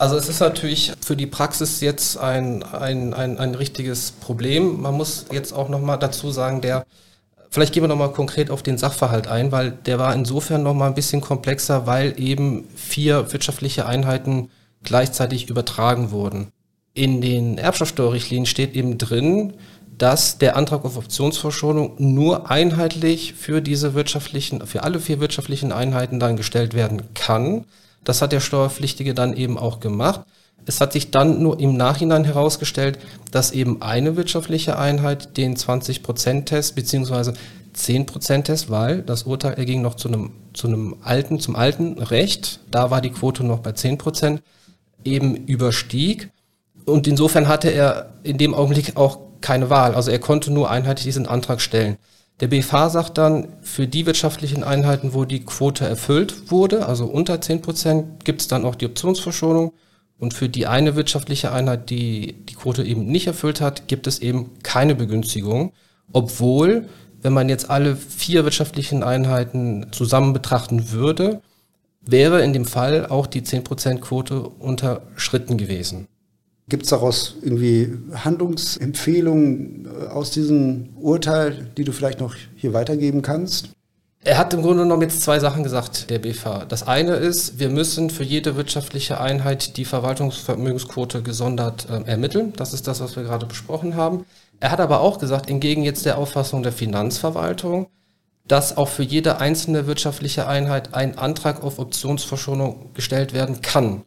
Also 0.03 0.17
es 0.17 0.29
ist 0.29 0.41
natürlich 0.41 0.93
für 1.01 1.15
die 1.15 1.29
Praxis 1.29 1.81
jetzt 1.81 2.19
ein, 2.19 2.65
ein, 2.65 3.15
ein, 3.15 3.39
ein 3.39 3.55
richtiges 3.55 4.11
Problem. 4.11 4.83
Man 4.83 4.95
muss 4.95 5.27
jetzt 5.31 5.53
auch 5.53 5.69
nochmal 5.69 5.97
dazu 5.97 6.33
sagen, 6.33 6.61
der 6.61 6.85
Vielleicht 7.51 7.73
gehen 7.73 7.85
wir 7.85 7.89
nochmal 7.89 8.11
konkret 8.11 8.51
auf 8.51 8.65
den 8.65 8.79
Sachverhalt 8.79 9.29
ein, 9.29 9.53
weil 9.53 9.71
der 9.71 10.01
war 10.01 10.13
insofern 10.13 10.65
nochmal 10.65 10.89
ein 10.89 10.97
bisschen 10.97 11.21
komplexer, 11.21 11.87
weil 11.87 12.19
eben 12.19 12.67
vier 12.75 13.33
wirtschaftliche 13.33 13.87
Einheiten 13.87 14.51
gleichzeitig 14.83 15.49
übertragen 15.49 16.11
wurden. 16.11 16.49
In 16.95 17.21
den 17.21 17.59
Erbschaftssteuerrichtlinien 17.59 18.47
steht 18.47 18.75
eben 18.75 18.99
drin, 18.99 19.53
dass 19.97 20.39
der 20.39 20.57
Antrag 20.57 20.85
auf 20.85 20.97
Optionsverschonung 20.97 21.95
nur 21.99 22.51
einheitlich 22.51 23.35
für 23.35 23.61
diese 23.61 23.95
wirtschaftlichen, 23.95 24.67
für 24.67 24.83
alle 24.83 24.99
vier 24.99 25.21
wirtschaftlichen 25.21 25.71
Einheiten 25.71 26.19
dann 26.19 26.37
gestellt 26.37 26.75
werden 26.75 27.15
kann. 27.15 27.67
Das 28.05 28.23
hat 28.23 28.33
der 28.33 28.41
Steuerpflichtige 28.41 29.15
dann 29.15 29.35
eben 29.35 29.59
auch 29.59 29.81
gemacht. 29.81 30.23
Es 30.65 30.81
hat 30.81 30.93
sich 30.93 31.11
dann 31.11 31.43
nur 31.43 31.59
im 31.59 31.77
Nachhinein 31.77 32.25
herausgestellt, 32.25 32.99
dass 33.31 33.51
eben 33.51 33.83
eine 33.83 34.17
wirtschaftliche 34.17 34.79
Einheit 34.79 35.37
den 35.37 35.57
20%-Test 35.57 36.75
beziehungsweise 36.75 37.35
10%-Test, 37.75 38.71
weil 38.71 39.03
das 39.03 39.25
Urteil 39.25 39.55
erging 39.55 39.83
noch 39.83 39.95
zu 39.95 40.09
einem, 40.09 40.33
zu 40.53 40.69
einem 40.69 40.97
alten, 41.03 41.41
zum 41.41 41.57
alten 41.57 41.99
Recht, 41.99 42.61
da 42.71 42.91
war 42.91 43.01
die 43.01 43.11
Quote 43.11 43.45
noch 43.45 43.61
bei 43.61 43.71
10%, 43.71 44.41
eben 45.05 45.35
überstieg. 45.35 46.31
Und 46.85 47.07
insofern 47.07 47.49
hatte 47.49 47.71
er 47.71 48.13
in 48.23 48.39
dem 48.39 48.55
Augenblick 48.55 48.97
auch 48.97 49.19
keine 49.41 49.71
Wahl. 49.71 49.95
Also 49.95 50.11
er 50.11 50.19
konnte 50.19 50.53
nur 50.53 50.71
einheitlich 50.71 51.05
diesen 51.05 51.27
Antrag 51.27 51.61
stellen. 51.61 51.97
Der 52.41 52.49
BFH 52.49 52.91
sagt 52.91 53.19
dann, 53.19 53.49
für 53.62 53.87
die 53.87 54.07
wirtschaftlichen 54.07 54.65
Einheiten, 54.65 55.15
wo 55.15 55.25
die 55.25 55.45
Quote 55.45 55.87
erfüllt 55.87 56.51
wurde, 56.51 56.87
also 56.87 57.07
unter 57.07 57.35
10%, 57.35 58.25
gibt 58.25 58.41
es 58.41 58.49
dann 58.49 58.65
auch 58.65 58.75
die 58.75 58.87
Optionsverschonung. 58.87 59.73
Und 60.19 60.35
für 60.35 60.49
die 60.49 60.67
eine 60.67 60.95
wirtschaftliche 60.95 61.53
Einheit, 61.53 61.91
die 61.91 62.45
die 62.45 62.55
Quote 62.55 62.85
eben 62.85 63.07
nicht 63.07 63.27
erfüllt 63.27 63.61
hat, 63.61 63.89
gibt 63.89 64.07
es 64.07 64.21
eben 64.21 64.51
keine 64.62 64.95
Begünstigung. 64.95 65.73
Obwohl, 66.12 66.89
wenn 67.21 67.33
man 67.33 67.49
jetzt 67.49 67.71
alle 67.71 67.97
vier 67.97 68.45
wirtschaftlichen 68.45 69.03
Einheiten 69.03 69.89
zusammen 69.91 70.33
betrachten 70.33 70.91
würde, 70.93 71.43
wäre 72.01 72.43
in 72.43 72.53
dem 72.53 72.65
Fall 72.65 73.07
auch 73.07 73.27
die 73.27 73.43
10%-Quote 73.43 74.41
unterschritten 74.43 75.57
gewesen. 75.57 76.09
Gibt 76.69 76.85
es 76.85 76.90
daraus 76.90 77.37
irgendwie 77.42 77.99
Handlungsempfehlungen 78.14 79.87
äh, 79.87 80.07
aus 80.07 80.31
diesem 80.31 80.90
Urteil, 80.97 81.71
die 81.76 81.85
du 81.85 81.92
vielleicht 81.92 82.21
noch 82.21 82.35
hier 82.57 82.73
weitergeben 82.73 83.23
kannst? 83.23 83.71
Er 84.25 84.38
hat 84.38 84.54
im 84.54 84.62
Grunde 84.62 84.85
genommen 84.85 85.02
jetzt 85.02 85.23
zwei 85.23 85.40
Sachen 85.40 85.64
gesagt, 85.64 86.09
der 86.09 86.21
BFH. 86.21 86.66
Das 86.66 86.87
eine 86.87 87.16
ist, 87.16 87.59
wir 87.59 87.69
müssen 87.69 88.09
für 88.09 88.23
jede 88.23 88.54
wirtschaftliche 88.54 89.21
Einheit 89.21 89.76
die 89.76 89.85
Verwaltungsvermögensquote 89.85 91.23
gesondert 91.23 91.88
äh, 91.90 92.02
ermitteln. 92.09 92.52
Das 92.57 92.73
ist 92.73 92.87
das, 92.87 93.00
was 93.00 93.16
wir 93.16 93.25
gerade 93.25 93.47
besprochen 93.47 93.97
haben. 93.97 94.25
Er 94.61 94.71
hat 94.71 94.78
aber 94.78 95.00
auch 95.00 95.19
gesagt, 95.19 95.50
entgegen 95.50 95.83
jetzt 95.83 96.07
der 96.07 96.19
Auffassung 96.19 96.62
der 96.62 96.71
Finanzverwaltung, 96.71 97.88
dass 98.47 98.76
auch 98.76 98.88
für 98.88 99.02
jede 99.02 99.38
einzelne 99.38 99.88
wirtschaftliche 99.88 100.47
Einheit 100.47 100.95
ein 100.95 101.19
Antrag 101.19 101.64
auf 101.64 101.81
Optionsverschonung 101.81 102.95
gestellt 102.95 103.35
werden 103.35 103.61
kann. 103.61 104.04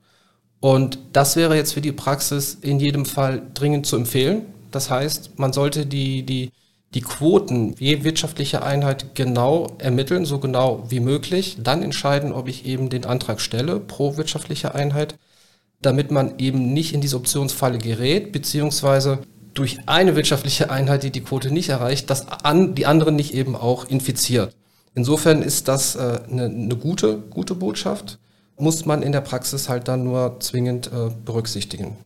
Und 0.66 0.98
das 1.14 1.36
wäre 1.36 1.56
jetzt 1.56 1.74
für 1.76 1.82
die 1.82 1.92
Praxis 1.92 2.58
in 2.60 2.80
jedem 2.80 3.06
Fall 3.06 3.44
dringend 3.54 3.86
zu 3.86 3.98
empfehlen. 3.98 4.48
Das 4.72 4.90
heißt, 4.90 5.38
man 5.38 5.54
sollte 5.54 5.86
die, 5.86 6.26
die, 6.26 6.52
die 6.96 7.02
Quoten 7.02 7.76
je 7.78 8.04
wirtschaftliche 8.04 8.64
Einheit 8.64 9.14
genau 9.14 9.68
ermitteln, 9.78 10.26
so 10.26 10.40
genau 10.40 10.86
wie 10.90 11.02
möglich, 11.02 11.58
dann 11.62 11.84
entscheiden, 11.84 12.32
ob 12.32 12.48
ich 12.48 12.66
eben 12.66 12.90
den 12.90 13.06
Antrag 13.06 13.42
stelle 13.42 13.80
pro 13.80 14.18
wirtschaftliche 14.18 14.74
Einheit, 14.74 15.20
damit 15.84 16.10
man 16.10 16.40
eben 16.40 16.74
nicht 16.74 16.96
in 16.96 17.02
diese 17.02 17.18
Optionsfalle 17.18 17.78
gerät, 17.78 18.32
beziehungsweise 18.32 19.20
durch 19.54 19.78
eine 19.86 20.16
wirtschaftliche 20.16 20.72
Einheit, 20.72 21.04
die 21.04 21.12
die 21.12 21.22
Quote 21.22 21.52
nicht 21.52 21.70
erreicht, 21.70 22.10
dass 22.10 22.28
an, 22.28 22.74
die 22.74 22.88
anderen 22.88 23.16
nicht 23.16 23.36
eben 23.36 23.56
auch 23.56 23.86
infiziert. 23.88 24.56
Insofern 24.96 25.44
ist 25.44 25.68
das 25.68 25.96
äh, 25.96 26.22
eine 26.28 26.76
gute, 26.76 27.20
gute 27.20 27.54
Botschaft, 27.54 28.18
muss 28.58 28.86
man 28.86 29.02
in 29.02 29.12
der 29.12 29.22
Praxis 29.22 29.70
halt 29.70 29.88
dann 29.88 30.04
nur 30.04 30.38
zwingend 30.40 30.88
äh, 30.88 31.10
berücksichtigen. 31.26 31.98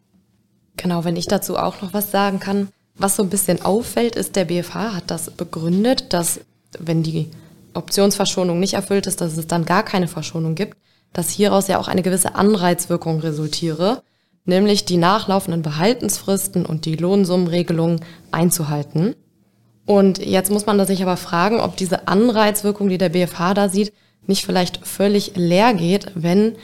Genau, 0.77 1.03
wenn 1.03 1.15
ich 1.15 1.27
dazu 1.27 1.57
auch 1.57 1.81
noch 1.81 1.93
was 1.93 2.11
sagen 2.11 2.39
kann. 2.39 2.69
Was 2.95 3.15
so 3.15 3.23
ein 3.23 3.29
bisschen 3.29 3.61
auffällt, 3.61 4.15
ist, 4.15 4.35
der 4.35 4.45
BFH 4.45 4.95
hat 4.95 5.11
das 5.11 5.31
begründet, 5.31 6.11
dass 6.13 6.41
wenn 6.79 7.03
die 7.03 7.29
Optionsverschonung 7.73 8.59
nicht 8.59 8.73
erfüllt 8.73 9.07
ist, 9.07 9.21
dass 9.21 9.37
es 9.37 9.47
dann 9.47 9.65
gar 9.65 9.83
keine 9.83 10.07
Verschonung 10.07 10.55
gibt, 10.55 10.77
dass 11.13 11.29
hieraus 11.29 11.67
ja 11.67 11.79
auch 11.79 11.87
eine 11.87 12.01
gewisse 12.01 12.35
Anreizwirkung 12.35 13.19
resultiere 13.19 14.01
nämlich 14.49 14.83
die 14.83 14.97
nachlaufenden 14.97 15.61
Behaltensfristen 15.61 16.65
und 16.65 16.83
die 16.85 16.97
Lohnsummenregelungen 16.97 18.01
einzuhalten. 18.31 19.15
Und 19.85 20.19
jetzt 20.19 20.51
muss 20.51 20.65
man 20.65 20.85
sich 20.85 21.01
aber 21.01 21.17
fragen, 21.17 21.61
ob 21.61 21.77
diese 21.77 22.07
Anreizwirkung, 22.07 22.89
die 22.89 22.97
der 22.97 23.09
BFH 23.09 23.53
da 23.53 23.69
sieht, 23.69 23.93
nicht 24.27 24.45
vielleicht 24.45 24.85
völlig 24.85 25.33
leer 25.35 25.73
geht, 25.73 26.11
wenn 26.15 26.55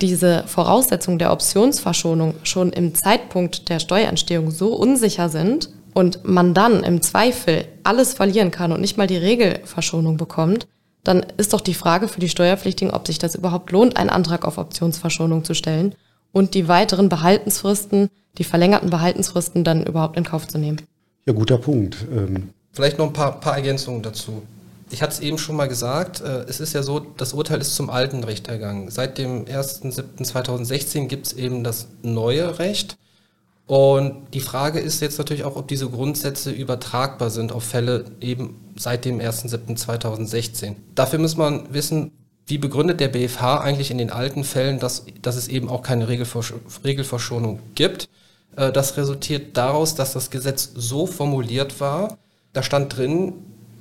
diese 0.00 0.44
Voraussetzungen 0.46 1.18
der 1.18 1.32
Optionsverschonung 1.32 2.34
schon 2.42 2.72
im 2.72 2.94
Zeitpunkt 2.94 3.68
der 3.68 3.78
Steuerentstehung 3.78 4.50
so 4.50 4.74
unsicher 4.74 5.28
sind 5.28 5.70
und 5.94 6.24
man 6.24 6.52
dann 6.52 6.82
im 6.82 7.00
Zweifel 7.00 7.64
alles 7.84 8.14
verlieren 8.14 8.50
kann 8.50 8.72
und 8.72 8.80
nicht 8.80 8.98
mal 8.98 9.06
die 9.06 9.16
Regelverschonung 9.16 10.16
bekommt, 10.16 10.66
dann 11.04 11.24
ist 11.36 11.52
doch 11.52 11.60
die 11.60 11.74
Frage 11.74 12.08
für 12.08 12.20
die 12.20 12.28
Steuerpflichtigen, 12.28 12.92
ob 12.92 13.06
sich 13.06 13.18
das 13.18 13.34
überhaupt 13.34 13.70
lohnt, 13.70 13.96
einen 13.96 14.10
Antrag 14.10 14.44
auf 14.44 14.58
Optionsverschonung 14.58 15.44
zu 15.44 15.54
stellen 15.54 15.94
und 16.32 16.54
die 16.54 16.66
weiteren 16.66 17.08
Behaltensfristen, 17.08 18.08
die 18.38 18.44
verlängerten 18.44 18.90
Behaltensfristen 18.90 19.62
dann 19.64 19.84
überhaupt 19.84 20.16
in 20.16 20.24
Kauf 20.24 20.48
zu 20.48 20.58
nehmen. 20.58 20.80
Ja, 21.26 21.32
guter 21.32 21.58
Punkt. 21.58 21.96
Ähm 22.10 22.50
Vielleicht 22.72 22.98
noch 22.98 23.06
ein 23.06 23.12
paar, 23.12 23.38
paar 23.38 23.54
Ergänzungen 23.54 24.02
dazu. 24.02 24.42
Ich 24.94 25.02
hatte 25.02 25.14
es 25.14 25.18
eben 25.18 25.38
schon 25.38 25.56
mal 25.56 25.66
gesagt, 25.66 26.20
äh, 26.20 26.44
es 26.44 26.60
ist 26.60 26.72
ja 26.72 26.84
so, 26.84 27.00
das 27.00 27.32
Urteil 27.32 27.60
ist 27.60 27.74
zum 27.74 27.90
alten 27.90 28.22
Recht 28.22 28.46
ergangen. 28.46 28.92
Seit 28.92 29.18
dem 29.18 29.44
1.7.2016 29.44 31.08
gibt 31.08 31.26
es 31.26 31.32
eben 31.32 31.64
das 31.64 31.88
neue 32.02 32.60
Recht. 32.60 32.96
Und 33.66 34.32
die 34.34 34.40
Frage 34.40 34.78
ist 34.78 35.00
jetzt 35.00 35.18
natürlich 35.18 35.42
auch, 35.42 35.56
ob 35.56 35.66
diese 35.66 35.88
Grundsätze 35.88 36.52
übertragbar 36.52 37.30
sind 37.30 37.50
auf 37.50 37.64
Fälle 37.64 38.04
eben 38.20 38.72
seit 38.76 39.04
dem 39.04 39.18
1.7.2016. 39.18 40.76
Dafür 40.94 41.18
muss 41.18 41.36
man 41.36 41.74
wissen, 41.74 42.12
wie 42.46 42.58
begründet 42.58 43.00
der 43.00 43.08
BFH 43.08 43.62
eigentlich 43.62 43.90
in 43.90 43.98
den 43.98 44.10
alten 44.10 44.44
Fällen, 44.44 44.78
dass, 44.78 45.06
dass 45.22 45.34
es 45.34 45.48
eben 45.48 45.70
auch 45.70 45.82
keine 45.82 46.06
Regelversch 46.06 46.54
Regelverschonung 46.84 47.58
gibt? 47.74 48.08
Äh, 48.54 48.70
das 48.70 48.96
resultiert 48.96 49.56
daraus, 49.56 49.96
dass 49.96 50.12
das 50.12 50.30
Gesetz 50.30 50.70
so 50.72 51.08
formuliert 51.08 51.80
war, 51.80 52.16
da 52.52 52.62
stand 52.62 52.96
drin, 52.96 53.32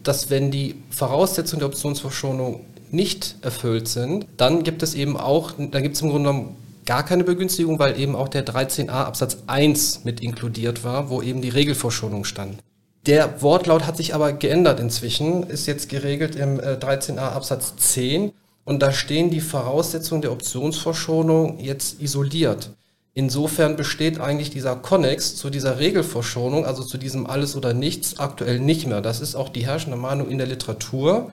dass 0.04 0.30
wenn 0.30 0.52
die 0.52 0.76
Voraussetzungen 0.90 1.60
der 1.60 1.70
Optionsverschonung 1.70 2.62
nicht 2.92 3.38
erfüllt 3.42 3.88
sind, 3.88 4.28
dann 4.38 4.64
gibt 4.64 4.84
es 4.84 4.94
eben 4.94 5.18
auch, 5.18 5.54
da 5.58 5.82
gibt 5.82 5.96
es 5.96 6.02
im 6.02 6.10
Grunde 6.10 6.30
genommen 6.30 6.58
gar 6.86 7.04
keine 7.04 7.24
Begünstigung, 7.24 7.80
weil 7.80 8.00
eben 8.00 8.16
auch 8.16 8.28
der 8.28 8.46
13a 8.46 8.90
Absatz 8.90 9.38
1 9.48 10.04
mit 10.04 10.22
inkludiert 10.22 10.84
war, 10.84 11.10
wo 11.10 11.22
eben 11.22 11.42
die 11.42 11.50
Regelverschonung 11.50 12.26
stand. 12.26 12.58
Der 13.06 13.42
Wortlaut 13.42 13.86
hat 13.86 13.98
sich 13.98 14.14
aber 14.14 14.32
geändert 14.32 14.80
inzwischen, 14.80 15.44
ist 15.44 15.66
jetzt 15.66 15.90
geregelt 15.90 16.36
im 16.36 16.60
13a 16.60 17.16
äh, 17.16 17.20
Absatz 17.20 17.76
10 17.76 18.32
und 18.64 18.82
da 18.82 18.94
stehen 18.94 19.30
die 19.30 19.42
Voraussetzungen 19.42 20.22
der 20.22 20.32
Optionsverschonung 20.32 21.60
jetzt 21.60 22.02
isoliert. 22.02 22.72
Insofern 23.16 23.76
besteht 23.76 24.20
eigentlich 24.20 24.50
dieser 24.50 24.76
Konnex 24.76 25.36
zu 25.36 25.52
dieser 25.52 25.78
Regelverschonung, 25.78 26.66
also 26.66 26.84
zu 26.84 26.98
diesem 26.98 27.28
Alles 27.28 27.56
oder 27.56 27.74
Nichts, 27.74 28.18
aktuell 28.18 28.60
nicht 28.60 28.88
mehr. 28.88 29.02
Das 29.02 29.22
ist 29.22 29.36
auch 29.36 29.50
die 29.50 29.66
herrschende 29.66 29.98
Meinung 29.98 30.30
in 30.30 30.40
der 30.40 30.48
Literatur. 30.48 31.32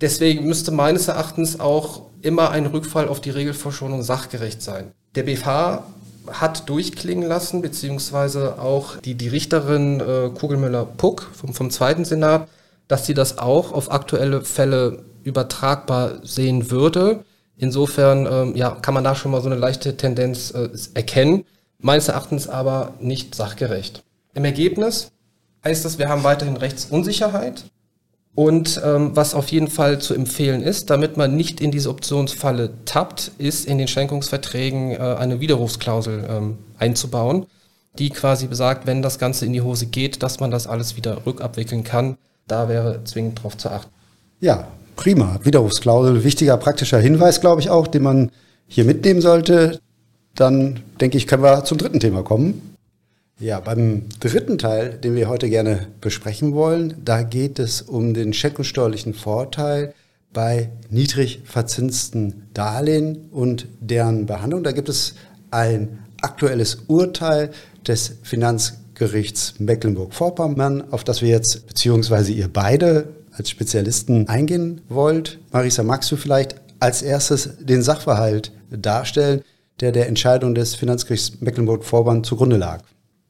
Deswegen 0.00 0.46
müsste 0.46 0.72
meines 0.72 1.06
Erachtens 1.06 1.60
auch 1.60 2.02
immer 2.20 2.50
ein 2.50 2.66
Rückfall 2.66 3.08
auf 3.08 3.20
die 3.20 3.30
Regelverschonung 3.30 4.02
sachgerecht 4.02 4.60
sein. 4.60 4.90
Der 5.14 5.22
BFH 5.22 5.84
hat 6.32 6.68
durchklingen 6.68 7.28
lassen, 7.28 7.62
beziehungsweise 7.62 8.58
auch 8.58 8.96
die, 8.96 9.14
die 9.14 9.28
Richterin 9.28 10.00
äh, 10.00 10.30
Kugelmüller-Puck 10.30 11.30
vom, 11.32 11.54
vom 11.54 11.70
zweiten 11.70 12.04
Senat, 12.04 12.48
dass 12.88 13.06
sie 13.06 13.14
das 13.14 13.38
auch 13.38 13.72
auf 13.72 13.92
aktuelle 13.92 14.42
Fälle 14.42 15.04
übertragbar 15.22 16.18
sehen 16.22 16.70
würde. 16.70 17.24
Insofern 17.56 18.26
ähm, 18.30 18.56
ja, 18.56 18.70
kann 18.70 18.94
man 18.94 19.04
da 19.04 19.14
schon 19.14 19.30
mal 19.30 19.40
so 19.40 19.48
eine 19.48 19.58
leichte 19.58 19.96
Tendenz 19.96 20.50
äh, 20.50 20.68
erkennen, 20.94 21.44
meines 21.78 22.08
Erachtens 22.08 22.48
aber 22.48 22.94
nicht 23.00 23.34
sachgerecht. 23.34 24.02
Im 24.34 24.44
Ergebnis 24.44 25.12
heißt 25.64 25.84
das, 25.84 25.98
wir 25.98 26.08
haben 26.08 26.24
weiterhin 26.24 26.56
Rechtsunsicherheit 26.56 27.64
und 28.34 28.80
ähm, 28.84 29.14
was 29.14 29.34
auf 29.34 29.48
jeden 29.48 29.68
Fall 29.68 30.00
zu 30.00 30.12
empfehlen 30.12 30.62
ist, 30.62 30.90
damit 30.90 31.16
man 31.16 31.36
nicht 31.36 31.60
in 31.60 31.70
diese 31.70 31.90
Optionsfalle 31.90 32.70
tappt, 32.84 33.30
ist 33.38 33.64
in 33.64 33.78
den 33.78 33.86
Schenkungsverträgen 33.86 34.90
äh, 34.90 34.96
eine 34.96 35.38
Widerrufsklausel 35.38 36.26
ähm, 36.28 36.58
einzubauen, 36.78 37.46
die 37.98 38.10
quasi 38.10 38.48
besagt, 38.48 38.88
wenn 38.88 39.02
das 39.02 39.20
Ganze 39.20 39.46
in 39.46 39.52
die 39.52 39.62
Hose 39.62 39.86
geht, 39.86 40.24
dass 40.24 40.40
man 40.40 40.50
das 40.50 40.66
alles 40.66 40.96
wieder 40.96 41.24
rückabwickeln 41.24 41.84
kann. 41.84 42.16
Da 42.48 42.68
wäre 42.68 43.04
zwingend 43.04 43.38
darauf 43.38 43.56
zu 43.56 43.70
achten. 43.70 43.90
Ja, 44.40 44.66
Prima. 44.96 45.40
Widerrufsklausel, 45.42 46.24
wichtiger 46.24 46.56
praktischer 46.56 46.98
Hinweis, 46.98 47.40
glaube 47.40 47.60
ich 47.60 47.70
auch, 47.70 47.86
den 47.86 48.02
man 48.02 48.30
hier 48.66 48.84
mitnehmen 48.84 49.20
sollte. 49.20 49.80
Dann 50.34 50.80
denke 51.00 51.16
ich, 51.16 51.26
können 51.26 51.42
wir 51.42 51.64
zum 51.64 51.78
dritten 51.78 52.00
Thema 52.00 52.22
kommen. 52.22 52.74
Ja, 53.40 53.58
beim 53.60 54.04
dritten 54.20 54.58
Teil, 54.58 54.90
den 54.90 55.16
wir 55.16 55.28
heute 55.28 55.48
gerne 55.48 55.88
besprechen 56.00 56.54
wollen, 56.54 56.94
da 57.04 57.22
geht 57.22 57.58
es 57.58 57.82
um 57.82 58.14
den 58.14 58.32
schenkungssteuerlichen 58.32 59.12
Vorteil 59.12 59.92
bei 60.32 60.70
niedrig 60.88 61.42
verzinsten 61.44 62.48
Darlehen 62.54 63.28
und 63.32 63.66
deren 63.80 64.26
Behandlung. 64.26 64.62
Da 64.62 64.72
gibt 64.72 64.88
es 64.88 65.14
ein 65.50 65.98
aktuelles 66.20 66.78
Urteil 66.86 67.50
des 67.86 68.18
Finanzgerichts 68.22 69.54
Mecklenburg-Vorpommern, 69.58 70.92
auf 70.92 71.04
das 71.04 71.20
wir 71.20 71.28
jetzt, 71.28 71.66
beziehungsweise 71.66 72.32
ihr 72.32 72.48
beide 72.52 73.08
als 73.36 73.50
Spezialisten 73.50 74.28
eingehen 74.28 74.80
wollt. 74.88 75.38
Marisa, 75.52 75.82
magst 75.82 76.10
du 76.12 76.16
vielleicht 76.16 76.56
als 76.80 77.02
erstes 77.02 77.58
den 77.60 77.82
Sachverhalt 77.82 78.52
darstellen, 78.70 79.42
der 79.80 79.92
der 79.92 80.08
Entscheidung 80.08 80.54
des 80.54 80.74
Finanzgerichts 80.74 81.40
Mecklenburg-Vorpommern 81.40 82.24
zugrunde 82.24 82.56
lag? 82.56 82.82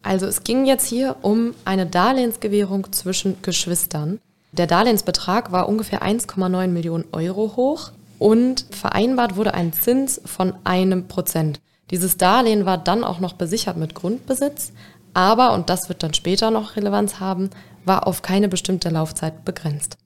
Also 0.03 0.27
es 0.27 0.45
ging 0.45 0.67
jetzt 0.67 0.87
hier 0.87 1.17
um 1.23 1.55
eine 1.65 1.87
Darlehensgewährung 1.87 2.93
zwischen 2.93 3.41
Geschwistern. 3.41 4.21
Der 4.53 4.67
Darlehensbetrag 4.67 5.51
war 5.51 5.69
ungefähr 5.69 6.03
1,9 6.03 6.69
Millionen 6.69 7.07
Euro 7.13 7.57
hoch 7.57 7.93
und 8.19 8.67
vereinbart 8.71 9.37
wurde 9.37 9.55
ein 9.55 9.73
Zins 9.73 10.21
von 10.25 10.55
einem 10.65 11.09
Prozent. 11.09 11.61
Dieses 11.91 12.17
Darlehen 12.17 12.67
war 12.67 12.79
dann 12.79 13.03
auch 13.03 13.19
noch 13.19 13.33
besichert 13.33 13.77
mit 13.77 13.95
Grundbesitz, 13.95 14.73
aber, 15.15 15.53
und 15.55 15.71
das 15.71 15.89
wird 15.89 16.03
dann 16.03 16.13
später 16.13 16.51
noch 16.51 16.77
Relevanz 16.77 17.21
haben, 17.21 17.51
war 17.85 18.07
auf 18.07 18.23
keine 18.23 18.49
bestimmte 18.49 18.89
Laufzeit 18.89 19.45
begrenzt. 19.45 19.97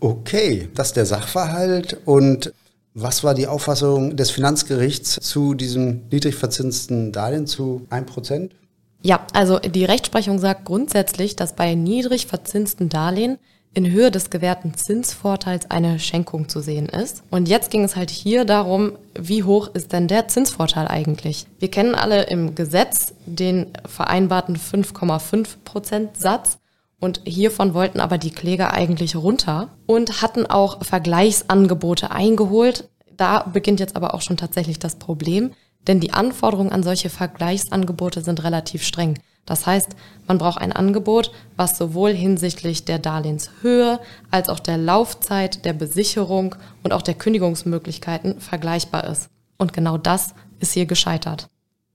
Okay, 0.00 0.68
das 0.74 0.88
ist 0.88 0.96
der 0.96 1.06
Sachverhalt. 1.06 1.98
Und 2.04 2.52
was 2.94 3.24
war 3.24 3.34
die 3.34 3.46
Auffassung 3.46 4.16
des 4.16 4.30
Finanzgerichts 4.30 5.18
zu 5.20 5.54
diesem 5.54 6.02
niedrig 6.10 6.34
verzinsten 6.34 7.12
Darlehen 7.12 7.46
zu 7.46 7.86
1%? 7.90 8.50
Ja, 9.02 9.26
also 9.32 9.58
die 9.58 9.84
Rechtsprechung 9.84 10.38
sagt 10.38 10.64
grundsätzlich, 10.64 11.36
dass 11.36 11.54
bei 11.54 11.74
niedrig 11.74 12.26
verzinsten 12.26 12.88
Darlehen 12.88 13.38
in 13.76 13.90
Höhe 13.90 14.10
des 14.10 14.30
gewährten 14.30 14.74
Zinsvorteils 14.74 15.70
eine 15.70 15.98
Schenkung 15.98 16.48
zu 16.48 16.60
sehen 16.60 16.88
ist. 16.88 17.22
Und 17.30 17.46
jetzt 17.46 17.70
ging 17.70 17.84
es 17.84 17.94
halt 17.94 18.10
hier 18.10 18.46
darum, 18.46 18.92
wie 19.18 19.42
hoch 19.42 19.68
ist 19.74 19.92
denn 19.92 20.08
der 20.08 20.28
Zinsvorteil 20.28 20.88
eigentlich? 20.88 21.46
Wir 21.58 21.70
kennen 21.70 21.94
alle 21.94 22.24
im 22.24 22.54
Gesetz 22.54 23.12
den 23.26 23.66
vereinbarten 23.84 24.56
5,5 24.56 25.48
Prozent 25.64 26.16
Satz. 26.16 26.56
Und 26.98 27.20
hiervon 27.24 27.74
wollten 27.74 28.00
aber 28.00 28.18
die 28.18 28.30
Kläger 28.30 28.72
eigentlich 28.72 29.16
runter 29.16 29.68
und 29.86 30.22
hatten 30.22 30.46
auch 30.46 30.84
Vergleichsangebote 30.84 32.10
eingeholt. 32.10 32.88
Da 33.16 33.42
beginnt 33.42 33.80
jetzt 33.80 33.96
aber 33.96 34.14
auch 34.14 34.22
schon 34.22 34.36
tatsächlich 34.36 34.78
das 34.78 34.96
Problem, 34.96 35.52
denn 35.86 36.00
die 36.00 36.12
Anforderungen 36.12 36.72
an 36.72 36.82
solche 36.82 37.10
Vergleichsangebote 37.10 38.22
sind 38.22 38.42
relativ 38.42 38.82
streng. 38.82 39.18
Das 39.44 39.64
heißt, 39.64 39.90
man 40.26 40.38
braucht 40.38 40.60
ein 40.60 40.72
Angebot, 40.72 41.30
was 41.56 41.78
sowohl 41.78 42.12
hinsichtlich 42.12 42.84
der 42.84 42.98
Darlehenshöhe 42.98 44.00
als 44.30 44.48
auch 44.48 44.58
der 44.58 44.76
Laufzeit, 44.76 45.64
der 45.64 45.72
Besicherung 45.72 46.56
und 46.82 46.92
auch 46.92 47.02
der 47.02 47.14
Kündigungsmöglichkeiten 47.14 48.40
vergleichbar 48.40 49.04
ist. 49.04 49.28
Und 49.56 49.72
genau 49.72 49.98
das 49.98 50.34
ist 50.58 50.72
hier 50.72 50.86
gescheitert. 50.86 51.48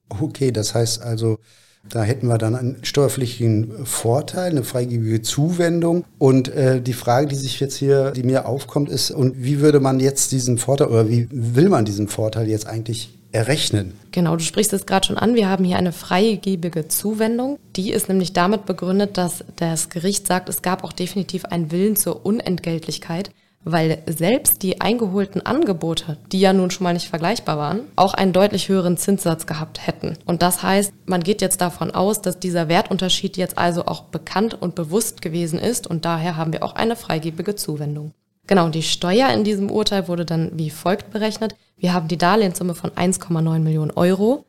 Okay, 0.07 0.51
das 0.51 0.73
heißt 0.73 1.01
also, 1.01 1.39
da 1.89 2.03
hätten 2.03 2.27
wir 2.27 2.37
dann 2.37 2.55
einen 2.55 2.77
steuerpflichtigen 2.83 3.85
Vorteil, 3.85 4.51
eine 4.51 4.63
freigebige 4.63 5.21
Zuwendung. 5.21 6.05
Und 6.17 6.49
äh, 6.49 6.81
die 6.81 6.93
Frage, 6.93 7.27
die 7.27 7.35
sich 7.35 7.59
jetzt 7.59 7.75
hier, 7.75 8.11
die 8.11 8.23
mir 8.23 8.45
aufkommt, 8.45 8.89
ist, 8.89 9.11
und 9.11 9.43
wie 9.43 9.59
würde 9.59 9.79
man 9.79 9.99
jetzt 9.99 10.31
diesen 10.31 10.57
Vorteil 10.57 10.87
oder 10.87 11.09
wie 11.09 11.27
will 11.31 11.69
man 11.69 11.85
diesen 11.85 12.07
Vorteil 12.07 12.47
jetzt 12.47 12.67
eigentlich 12.67 13.17
errechnen? 13.31 13.93
Genau, 14.11 14.35
du 14.35 14.43
sprichst 14.43 14.73
es 14.73 14.85
gerade 14.85 15.07
schon 15.07 15.17
an. 15.17 15.35
Wir 15.35 15.49
haben 15.49 15.63
hier 15.63 15.77
eine 15.77 15.91
freigebige 15.91 16.87
Zuwendung. 16.87 17.57
Die 17.75 17.91
ist 17.91 18.09
nämlich 18.09 18.33
damit 18.33 18.65
begründet, 18.65 19.17
dass 19.17 19.43
das 19.55 19.89
Gericht 19.89 20.27
sagt, 20.27 20.49
es 20.49 20.61
gab 20.61 20.83
auch 20.83 20.93
definitiv 20.93 21.45
einen 21.45 21.71
Willen 21.71 21.95
zur 21.95 22.25
Unentgeltlichkeit 22.25 23.31
weil 23.63 24.01
selbst 24.07 24.63
die 24.63 24.81
eingeholten 24.81 25.45
Angebote, 25.45 26.17
die 26.31 26.39
ja 26.39 26.53
nun 26.53 26.71
schon 26.71 26.83
mal 26.83 26.93
nicht 26.93 27.09
vergleichbar 27.09 27.57
waren, 27.57 27.81
auch 27.95 28.13
einen 28.13 28.33
deutlich 28.33 28.69
höheren 28.69 28.97
Zinssatz 28.97 29.45
gehabt 29.45 29.85
hätten. 29.85 30.17
Und 30.25 30.41
das 30.41 30.63
heißt, 30.63 30.93
man 31.05 31.21
geht 31.21 31.41
jetzt 31.41 31.61
davon 31.61 31.91
aus, 31.91 32.21
dass 32.21 32.39
dieser 32.39 32.67
Wertunterschied 32.67 33.37
jetzt 33.37 33.57
also 33.57 33.85
auch 33.85 34.03
bekannt 34.03 34.59
und 34.59 34.75
bewusst 34.75 35.21
gewesen 35.21 35.59
ist 35.59 35.87
und 35.87 36.05
daher 36.05 36.37
haben 36.37 36.53
wir 36.53 36.63
auch 36.63 36.75
eine 36.75 36.95
freigebige 36.95 37.55
Zuwendung. 37.55 38.13
Genau, 38.47 38.65
und 38.65 38.75
die 38.75 38.83
Steuer 38.83 39.29
in 39.29 39.43
diesem 39.43 39.69
Urteil 39.71 40.07
wurde 40.07 40.25
dann 40.25 40.51
wie 40.55 40.69
folgt 40.69 41.11
berechnet. 41.11 41.55
Wir 41.77 41.93
haben 41.93 42.07
die 42.07 42.17
Darlehenssumme 42.17 42.75
von 42.75 42.89
1,9 42.91 43.59
Millionen 43.59 43.91
Euro. 43.91 44.45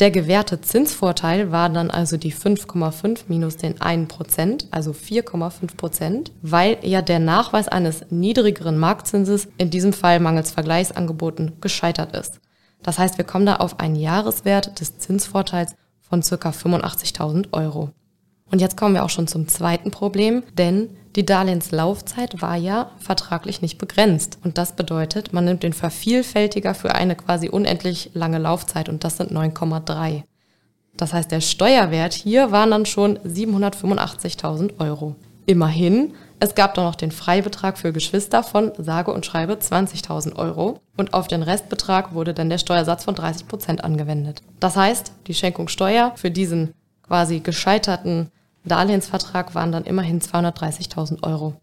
Der 0.00 0.10
gewährte 0.10 0.60
Zinsvorteil 0.60 1.52
war 1.52 1.68
dann 1.68 1.88
also 1.88 2.16
die 2.16 2.32
5,5 2.32 3.24
minus 3.28 3.56
den 3.56 3.80
1 3.80 4.08
Prozent, 4.08 4.66
also 4.72 4.90
4,5 4.90 5.76
Prozent, 5.76 6.32
weil 6.42 6.78
ja 6.82 7.00
der 7.00 7.20
Nachweis 7.20 7.68
eines 7.68 8.10
niedrigeren 8.10 8.76
Marktzinses 8.76 9.46
in 9.56 9.70
diesem 9.70 9.92
Fall 9.92 10.18
mangels 10.18 10.50
Vergleichsangeboten 10.50 11.60
gescheitert 11.60 12.16
ist. 12.16 12.40
Das 12.82 12.98
heißt, 12.98 13.18
wir 13.18 13.24
kommen 13.24 13.46
da 13.46 13.56
auf 13.56 13.78
einen 13.78 13.94
Jahreswert 13.94 14.80
des 14.80 14.98
Zinsvorteils 14.98 15.76
von 16.00 16.22
ca. 16.22 16.50
85.000 16.50 17.52
Euro. 17.52 17.90
Und 18.54 18.60
jetzt 18.60 18.76
kommen 18.76 18.94
wir 18.94 19.04
auch 19.04 19.10
schon 19.10 19.26
zum 19.26 19.48
zweiten 19.48 19.90
Problem, 19.90 20.44
denn 20.56 20.88
die 21.16 21.26
Darlehenslaufzeit 21.26 22.40
war 22.40 22.54
ja 22.54 22.92
vertraglich 22.98 23.62
nicht 23.62 23.78
begrenzt. 23.78 24.38
Und 24.44 24.58
das 24.58 24.76
bedeutet, 24.76 25.32
man 25.32 25.44
nimmt 25.44 25.64
den 25.64 25.72
Vervielfältiger 25.72 26.72
für 26.72 26.94
eine 26.94 27.16
quasi 27.16 27.48
unendlich 27.48 28.12
lange 28.14 28.38
Laufzeit 28.38 28.88
und 28.88 29.02
das 29.02 29.16
sind 29.16 29.32
9,3. 29.32 30.22
Das 30.96 31.12
heißt, 31.12 31.32
der 31.32 31.40
Steuerwert 31.40 32.12
hier 32.12 32.52
waren 32.52 32.70
dann 32.70 32.86
schon 32.86 33.18
785.000 33.18 34.78
Euro. 34.78 35.16
Immerhin, 35.46 36.14
es 36.38 36.54
gab 36.54 36.74
dann 36.74 36.84
noch 36.84 36.94
den 36.94 37.10
Freibetrag 37.10 37.76
für 37.76 37.92
Geschwister 37.92 38.44
von 38.44 38.70
sage 38.78 39.12
und 39.12 39.26
schreibe 39.26 39.54
20.000 39.54 40.36
Euro 40.36 40.78
und 40.96 41.12
auf 41.12 41.26
den 41.26 41.42
Restbetrag 41.42 42.14
wurde 42.14 42.34
dann 42.34 42.50
der 42.50 42.58
Steuersatz 42.58 43.02
von 43.02 43.16
30 43.16 43.48
Prozent 43.48 43.82
angewendet. 43.82 44.42
Das 44.60 44.76
heißt, 44.76 45.10
die 45.26 45.34
Schenkungssteuer 45.34 46.12
für 46.14 46.30
diesen 46.30 46.72
quasi 47.02 47.40
gescheiterten 47.40 48.30
Darlehensvertrag 48.64 49.54
waren 49.54 49.72
dann 49.72 49.84
immerhin 49.84 50.20
230.000 50.20 51.22
Euro. 51.22 51.54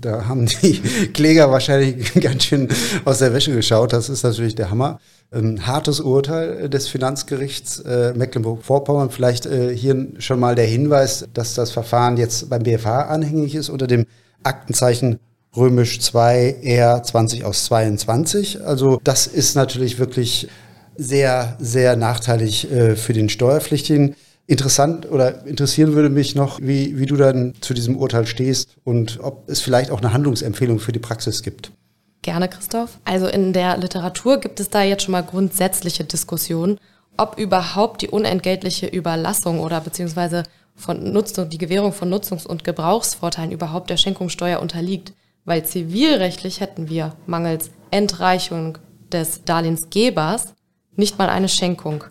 Da 0.00 0.26
haben 0.26 0.46
die 0.46 0.80
Kläger 1.14 1.50
wahrscheinlich 1.50 2.14
ganz 2.20 2.44
schön 2.44 2.68
aus 3.04 3.18
der 3.18 3.32
Wäsche 3.32 3.54
geschaut. 3.54 3.92
Das 3.92 4.08
ist 4.08 4.22
natürlich 4.22 4.54
der 4.54 4.70
Hammer. 4.70 4.98
Ein 5.30 5.66
hartes 5.66 6.00
Urteil 6.00 6.68
des 6.68 6.88
Finanzgerichts 6.88 7.80
äh, 7.80 8.12
Mecklenburg-Vorpommern. 8.14 9.10
Vielleicht 9.10 9.46
äh, 9.46 9.74
hier 9.76 10.08
schon 10.18 10.38
mal 10.38 10.54
der 10.54 10.66
Hinweis, 10.66 11.28
dass 11.34 11.54
das 11.54 11.72
Verfahren 11.72 12.16
jetzt 12.16 12.48
beim 12.48 12.62
BFH 12.62 13.02
anhängig 13.02 13.54
ist 13.54 13.68
unter 13.68 13.86
dem 13.86 14.06
Aktenzeichen 14.42 15.18
römisch 15.56 16.00
2 16.00 16.58
R 16.62 17.02
20 17.02 17.44
aus 17.44 17.64
22. 17.64 18.64
Also 18.64 19.00
das 19.02 19.26
ist 19.26 19.56
natürlich 19.56 19.98
wirklich 19.98 20.48
sehr, 20.96 21.56
sehr 21.58 21.96
nachteilig 21.96 22.70
äh, 22.70 22.96
für 22.96 23.12
den 23.12 23.28
Steuerpflichtigen. 23.28 24.14
Interessant 24.48 25.10
oder 25.10 25.44
interessieren 25.46 25.94
würde 25.94 26.08
mich 26.08 26.36
noch, 26.36 26.60
wie, 26.60 26.98
wie 26.98 27.06
du 27.06 27.16
dann 27.16 27.54
zu 27.60 27.74
diesem 27.74 27.96
Urteil 27.96 28.26
stehst 28.26 28.76
und 28.84 29.18
ob 29.20 29.48
es 29.48 29.60
vielleicht 29.60 29.90
auch 29.90 30.00
eine 30.00 30.12
Handlungsempfehlung 30.12 30.78
für 30.78 30.92
die 30.92 31.00
Praxis 31.00 31.42
gibt. 31.42 31.72
Gerne, 32.22 32.48
Christoph. 32.48 32.98
Also 33.04 33.26
in 33.26 33.52
der 33.52 33.76
Literatur 33.76 34.38
gibt 34.38 34.60
es 34.60 34.70
da 34.70 34.82
jetzt 34.82 35.02
schon 35.02 35.12
mal 35.12 35.22
grundsätzliche 35.22 36.04
Diskussionen, 36.04 36.78
ob 37.16 37.38
überhaupt 37.38 38.02
die 38.02 38.08
unentgeltliche 38.08 38.86
Überlassung 38.86 39.60
oder 39.60 39.80
beziehungsweise 39.80 40.44
von 40.76 41.12
Nutzung, 41.12 41.48
die 41.48 41.58
Gewährung 41.58 41.92
von 41.92 42.12
Nutzungs- 42.12 42.46
und 42.46 42.62
Gebrauchsvorteilen 42.62 43.50
überhaupt 43.50 43.90
der 43.90 43.96
Schenkungssteuer 43.96 44.60
unterliegt. 44.60 45.12
Weil 45.44 45.64
zivilrechtlich 45.64 46.60
hätten 46.60 46.88
wir 46.88 47.14
mangels 47.26 47.70
Entreichung 47.90 48.78
des 49.12 49.44
Darlehensgebers 49.44 50.54
nicht 50.96 51.18
mal 51.18 51.28
eine 51.28 51.48
Schenkung. 51.48 52.04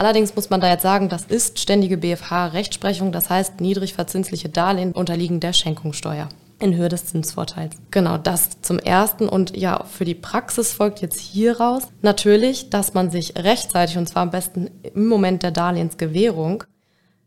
Allerdings 0.00 0.34
muss 0.34 0.48
man 0.48 0.62
da 0.62 0.70
jetzt 0.70 0.82
sagen, 0.82 1.10
das 1.10 1.26
ist 1.26 1.58
ständige 1.58 1.98
BFH-Rechtsprechung, 1.98 3.12
das 3.12 3.28
heißt 3.28 3.60
niedrig 3.60 3.92
verzinsliche 3.92 4.48
Darlehen 4.48 4.92
unterliegen 4.92 5.40
der 5.40 5.52
Schenkungssteuer 5.52 6.30
in 6.58 6.74
Höhe 6.74 6.88
des 6.88 7.04
Zinsvorteils. 7.04 7.76
Genau, 7.90 8.16
das 8.16 8.62
zum 8.62 8.78
ersten 8.78 9.28
und 9.28 9.54
ja, 9.54 9.84
für 9.84 10.06
die 10.06 10.14
Praxis 10.14 10.72
folgt 10.72 11.02
jetzt 11.02 11.20
hieraus 11.20 11.88
natürlich, 12.00 12.70
dass 12.70 12.94
man 12.94 13.10
sich 13.10 13.34
rechtzeitig 13.36 13.98
und 13.98 14.08
zwar 14.08 14.22
am 14.22 14.30
besten 14.30 14.70
im 14.82 15.06
Moment 15.06 15.42
der 15.42 15.50
Darlehensgewährung 15.50 16.64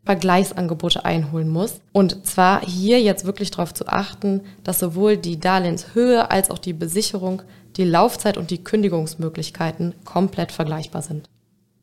Vergleichsangebote 0.04 1.04
einholen 1.04 1.50
muss. 1.50 1.80
Und 1.92 2.26
zwar 2.26 2.60
hier 2.66 3.00
jetzt 3.00 3.24
wirklich 3.24 3.52
darauf 3.52 3.72
zu 3.72 3.86
achten, 3.86 4.40
dass 4.64 4.80
sowohl 4.80 5.16
die 5.16 5.38
Darlehenshöhe 5.38 6.28
als 6.28 6.50
auch 6.50 6.58
die 6.58 6.72
Besicherung, 6.72 7.40
die 7.76 7.84
Laufzeit 7.84 8.36
und 8.36 8.50
die 8.50 8.64
Kündigungsmöglichkeiten 8.64 9.94
komplett 10.04 10.50
vergleichbar 10.50 11.02
sind. 11.02 11.28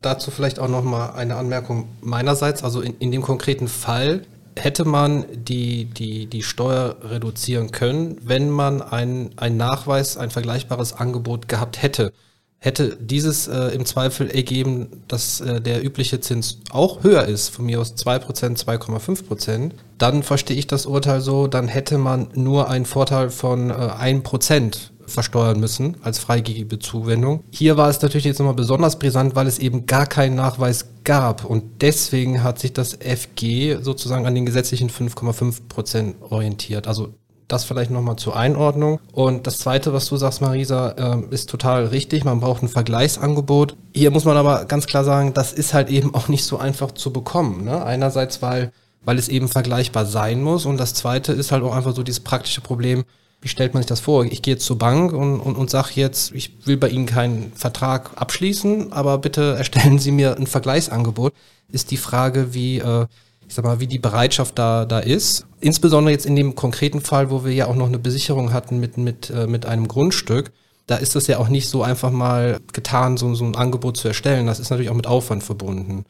Dazu 0.02 0.30
vielleicht 0.30 0.58
auch 0.58 0.68
noch 0.68 0.82
mal 0.82 1.10
eine 1.10 1.36
Anmerkung 1.36 1.88
meinerseits. 2.00 2.62
Also 2.64 2.80
in, 2.80 2.98
in 2.98 3.12
dem 3.12 3.22
konkreten 3.22 3.68
Fall 3.68 4.22
hätte 4.56 4.84
man 4.84 5.24
die, 5.32 5.86
die, 5.86 6.26
die 6.26 6.42
Steuer 6.42 6.96
reduzieren 7.02 7.70
können, 7.70 8.18
wenn 8.22 8.50
man 8.50 8.82
einen 8.82 9.30
Nachweis, 9.56 10.16
ein 10.16 10.30
vergleichbares 10.30 10.92
Angebot 10.92 11.48
gehabt 11.48 11.82
hätte. 11.82 12.12
Hätte 12.58 12.96
dieses 12.96 13.48
äh, 13.48 13.74
im 13.74 13.84
Zweifel 13.86 14.30
ergeben, 14.30 15.02
dass 15.08 15.40
äh, 15.40 15.60
der 15.60 15.84
übliche 15.84 16.20
Zins 16.20 16.58
auch 16.70 17.02
höher 17.02 17.24
ist, 17.24 17.48
von 17.48 17.66
mir 17.66 17.80
aus 17.80 17.96
2%, 17.96 18.64
2,5%, 18.64 19.72
dann 19.98 20.22
verstehe 20.22 20.56
ich 20.56 20.68
das 20.68 20.86
Urteil 20.86 21.20
so, 21.20 21.48
dann 21.48 21.66
hätte 21.66 21.98
man 21.98 22.28
nur 22.34 22.70
einen 22.70 22.86
Vorteil 22.86 23.30
von 23.30 23.70
äh, 23.70 23.72
1% 23.72 24.91
versteuern 25.06 25.60
müssen 25.60 25.96
als 26.02 26.18
freigebige 26.18 26.78
Zuwendung. 26.78 27.44
Hier 27.50 27.76
war 27.76 27.88
es 27.88 28.00
natürlich 28.00 28.24
jetzt 28.24 28.38
nochmal 28.38 28.54
besonders 28.54 28.98
brisant, 28.98 29.34
weil 29.34 29.46
es 29.46 29.58
eben 29.58 29.86
gar 29.86 30.06
keinen 30.06 30.36
Nachweis 30.36 30.86
gab 31.04 31.44
und 31.44 31.82
deswegen 31.82 32.42
hat 32.42 32.58
sich 32.58 32.72
das 32.72 32.94
FG 32.94 33.78
sozusagen 33.80 34.26
an 34.26 34.34
den 34.34 34.46
gesetzlichen 34.46 34.90
5,5 34.90 35.68
Prozent 35.68 36.16
orientiert. 36.20 36.86
Also 36.86 37.14
das 37.52 37.64
vielleicht 37.64 37.90
nochmal 37.90 38.16
zur 38.16 38.36
Einordnung. 38.36 38.98
Und 39.12 39.46
das 39.46 39.58
Zweite, 39.58 39.92
was 39.92 40.06
du 40.06 40.16
sagst, 40.16 40.40
Marisa, 40.40 40.90
äh, 40.90 41.34
ist 41.34 41.50
total 41.50 41.86
richtig. 41.86 42.24
Man 42.24 42.40
braucht 42.40 42.62
ein 42.62 42.68
Vergleichsangebot. 42.68 43.76
Hier 43.94 44.10
muss 44.10 44.24
man 44.24 44.36
aber 44.36 44.64
ganz 44.64 44.86
klar 44.86 45.04
sagen, 45.04 45.34
das 45.34 45.52
ist 45.52 45.74
halt 45.74 45.90
eben 45.90 46.14
auch 46.14 46.28
nicht 46.28 46.44
so 46.44 46.58
einfach 46.58 46.92
zu 46.92 47.12
bekommen. 47.12 47.64
Ne? 47.64 47.84
Einerseits, 47.84 48.42
weil, 48.42 48.72
weil 49.04 49.18
es 49.18 49.28
eben 49.28 49.48
vergleichbar 49.48 50.06
sein 50.06 50.42
muss. 50.42 50.64
Und 50.66 50.78
das 50.78 50.94
Zweite 50.94 51.32
ist 51.32 51.52
halt 51.52 51.62
auch 51.62 51.74
einfach 51.74 51.94
so 51.94 52.02
dieses 52.02 52.20
praktische 52.20 52.62
Problem, 52.62 53.04
wie 53.42 53.48
stellt 53.48 53.74
man 53.74 53.82
sich 53.82 53.88
das 53.88 54.00
vor? 54.00 54.24
Ich 54.24 54.40
gehe 54.40 54.54
jetzt 54.54 54.64
zur 54.64 54.78
Bank 54.78 55.12
und, 55.12 55.40
und, 55.40 55.56
und 55.56 55.68
sage 55.68 55.90
jetzt, 55.94 56.32
ich 56.32 56.52
will 56.64 56.76
bei 56.76 56.88
Ihnen 56.88 57.06
keinen 57.06 57.52
Vertrag 57.54 58.12
abschließen, 58.14 58.92
aber 58.92 59.18
bitte 59.18 59.56
erstellen 59.58 59.98
Sie 59.98 60.12
mir 60.12 60.36
ein 60.36 60.46
Vergleichsangebot. 60.46 61.34
Ist 61.70 61.90
die 61.90 61.96
Frage, 61.96 62.54
wie, 62.54 62.78
äh, 62.78 63.06
ich 63.48 63.54
sag 63.54 63.64
mal, 63.64 63.80
wie 63.80 63.88
die 63.88 63.98
Bereitschaft 63.98 64.58
da, 64.58 64.84
da 64.84 65.00
ist. 65.00 65.46
Insbesondere 65.60 66.12
jetzt 66.12 66.24
in 66.24 66.36
dem 66.36 66.54
konkreten 66.54 67.00
Fall, 67.00 67.30
wo 67.30 67.44
wir 67.44 67.52
ja 67.52 67.66
auch 67.66 67.74
noch 67.74 67.88
eine 67.88 67.98
Besicherung 67.98 68.52
hatten 68.52 68.78
mit, 68.78 68.96
mit, 68.96 69.30
äh, 69.30 69.48
mit 69.48 69.66
einem 69.66 69.88
Grundstück. 69.88 70.52
Da 70.86 70.96
ist 70.96 71.16
es 71.16 71.26
ja 71.26 71.38
auch 71.38 71.48
nicht 71.48 71.68
so 71.68 71.82
einfach 71.82 72.12
mal 72.12 72.60
getan, 72.72 73.16
so, 73.16 73.34
so 73.34 73.44
ein 73.44 73.56
Angebot 73.56 73.96
zu 73.96 74.06
erstellen. 74.06 74.46
Das 74.46 74.60
ist 74.60 74.70
natürlich 74.70 74.90
auch 74.90 74.94
mit 74.96 75.08
Aufwand 75.08 75.42
verbunden. 75.42 76.04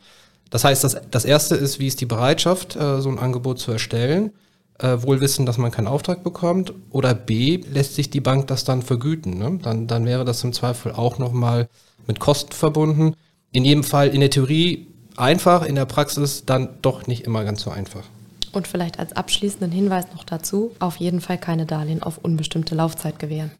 Das 0.50 0.64
heißt, 0.64 0.84
das, 0.84 0.98
das 1.10 1.24
erste 1.24 1.54
ist, 1.54 1.78
wie 1.78 1.86
ist 1.86 2.02
die 2.02 2.06
Bereitschaft, 2.06 2.76
äh, 2.76 3.00
so 3.00 3.08
ein 3.08 3.18
Angebot 3.18 3.58
zu 3.58 3.72
erstellen? 3.72 4.32
Äh, 4.78 5.02
wohl 5.02 5.20
wissen, 5.20 5.46
dass 5.46 5.58
man 5.58 5.70
keinen 5.70 5.86
Auftrag 5.86 6.22
bekommt. 6.22 6.72
Oder 6.90 7.14
B, 7.14 7.60
lässt 7.70 7.94
sich 7.94 8.10
die 8.10 8.20
Bank 8.20 8.46
das 8.48 8.64
dann 8.64 8.82
vergüten. 8.82 9.38
Ne? 9.38 9.58
Dann, 9.62 9.86
dann 9.86 10.06
wäre 10.06 10.24
das 10.24 10.42
im 10.44 10.52
Zweifel 10.52 10.92
auch 10.92 11.18
nochmal 11.18 11.68
mit 12.06 12.20
Kosten 12.20 12.52
verbunden. 12.52 13.14
In 13.52 13.64
jedem 13.64 13.84
Fall 13.84 14.08
in 14.08 14.20
der 14.20 14.30
Theorie 14.30 14.88
einfach, 15.16 15.64
in 15.64 15.74
der 15.74 15.84
Praxis 15.84 16.44
dann 16.44 16.70
doch 16.82 17.06
nicht 17.06 17.24
immer 17.24 17.44
ganz 17.44 17.62
so 17.62 17.70
einfach. 17.70 18.04
Und 18.52 18.68
vielleicht 18.68 18.98
als 18.98 19.14
abschließenden 19.14 19.70
Hinweis 19.70 20.06
noch 20.14 20.24
dazu, 20.24 20.72
auf 20.78 20.96
jeden 20.96 21.20
Fall 21.20 21.38
keine 21.38 21.64
Darlehen 21.64 22.02
auf 22.02 22.18
unbestimmte 22.18 22.74
Laufzeit 22.74 23.18
gewähren. 23.18 23.50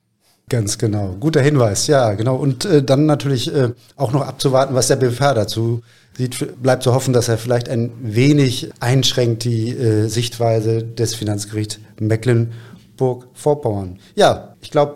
Ganz 0.49 0.77
genau. 0.77 1.17
Guter 1.19 1.41
Hinweis, 1.41 1.87
ja, 1.87 2.13
genau. 2.13 2.37
Und 2.37 2.65
äh, 2.65 2.83
dann 2.83 3.07
natürlich 3.07 3.55
äh, 3.55 3.71
auch 3.97 4.13
noch 4.13 4.27
abzuwarten, 4.27 4.75
was 4.75 4.89
der 4.89 4.97
BFH 4.97 5.35
dazu 5.35 5.83
sieht. 6.17 6.63
Bleibt 6.63 6.83
zu 6.83 6.95
hoffen, 6.95 7.13
dass 7.13 7.29
er 7.29 7.39
vielleicht 7.39 7.69
ein 7.69 7.93
wenig 8.01 8.71
einschränkt 8.81 9.45
die 9.45 9.71
äh, 9.71 10.09
Sichtweise 10.09 10.83
des 10.83 11.15
Finanzgerichts 11.15 11.79
Mecklenburg-Vorpommern. 12.01 13.99
Ja, 14.15 14.55
ich 14.61 14.71
glaube, 14.71 14.95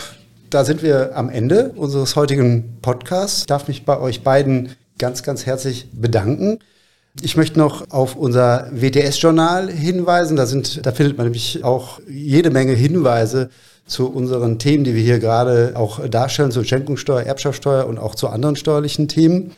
da 0.50 0.64
sind 0.64 0.82
wir 0.82 1.16
am 1.16 1.28
Ende 1.28 1.72
unseres 1.76 2.16
heutigen 2.16 2.78
Podcasts. 2.82 3.40
Ich 3.40 3.46
darf 3.46 3.68
mich 3.68 3.84
bei 3.84 3.98
euch 3.98 4.22
beiden 4.22 4.70
ganz, 4.98 5.22
ganz 5.22 5.46
herzlich 5.46 5.88
bedanken. 5.92 6.58
Ich 7.22 7.36
möchte 7.36 7.58
noch 7.58 7.90
auf 7.90 8.14
unser 8.14 8.68
WTS-Journal 8.72 9.70
hinweisen. 9.70 10.36
Da, 10.36 10.46
sind, 10.46 10.84
da 10.84 10.92
findet 10.92 11.16
man 11.16 11.26
nämlich 11.26 11.64
auch 11.64 12.00
jede 12.08 12.50
Menge 12.50 12.74
Hinweise 12.74 13.48
zu 13.86 14.10
unseren 14.10 14.58
Themen, 14.58 14.84
die 14.84 14.94
wir 14.94 15.02
hier 15.02 15.18
gerade 15.18 15.72
auch 15.76 16.06
darstellen, 16.08 16.50
zur 16.50 16.64
Schenkungssteuer, 16.64 17.22
Erbschaftssteuer 17.22 17.86
und 17.86 17.98
auch 17.98 18.14
zu 18.14 18.28
anderen 18.28 18.56
steuerlichen 18.56 19.08
Themen. 19.08 19.52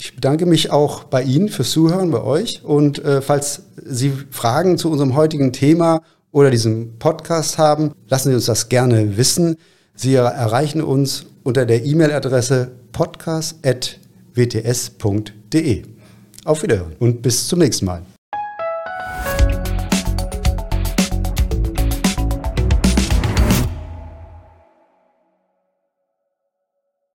Ich 0.00 0.14
bedanke 0.14 0.46
mich 0.46 0.70
auch 0.70 1.04
bei 1.04 1.22
Ihnen 1.22 1.48
fürs 1.48 1.70
Zuhören, 1.70 2.10
bei 2.10 2.22
euch. 2.22 2.62
Und 2.64 3.04
äh, 3.04 3.22
falls 3.22 3.62
Sie 3.84 4.12
Fragen 4.30 4.78
zu 4.78 4.90
unserem 4.90 5.14
heutigen 5.14 5.52
Thema 5.52 6.02
oder 6.32 6.50
diesem 6.50 6.98
Podcast 6.98 7.58
haben, 7.58 7.92
lassen 8.08 8.30
Sie 8.30 8.34
uns 8.34 8.46
das 8.46 8.68
gerne 8.68 9.16
wissen. 9.16 9.56
Sie 9.94 10.14
erreichen 10.14 10.82
uns 10.82 11.26
unter 11.44 11.64
der 11.66 11.84
E-Mail-Adresse 11.84 12.72
podcast.wts.de. 12.92 15.82
Auf 16.44 16.62
Wiederhören 16.62 16.96
und 16.98 17.22
bis 17.22 17.48
zum 17.48 17.60
nächsten 17.60 17.86
Mal. 17.86 18.02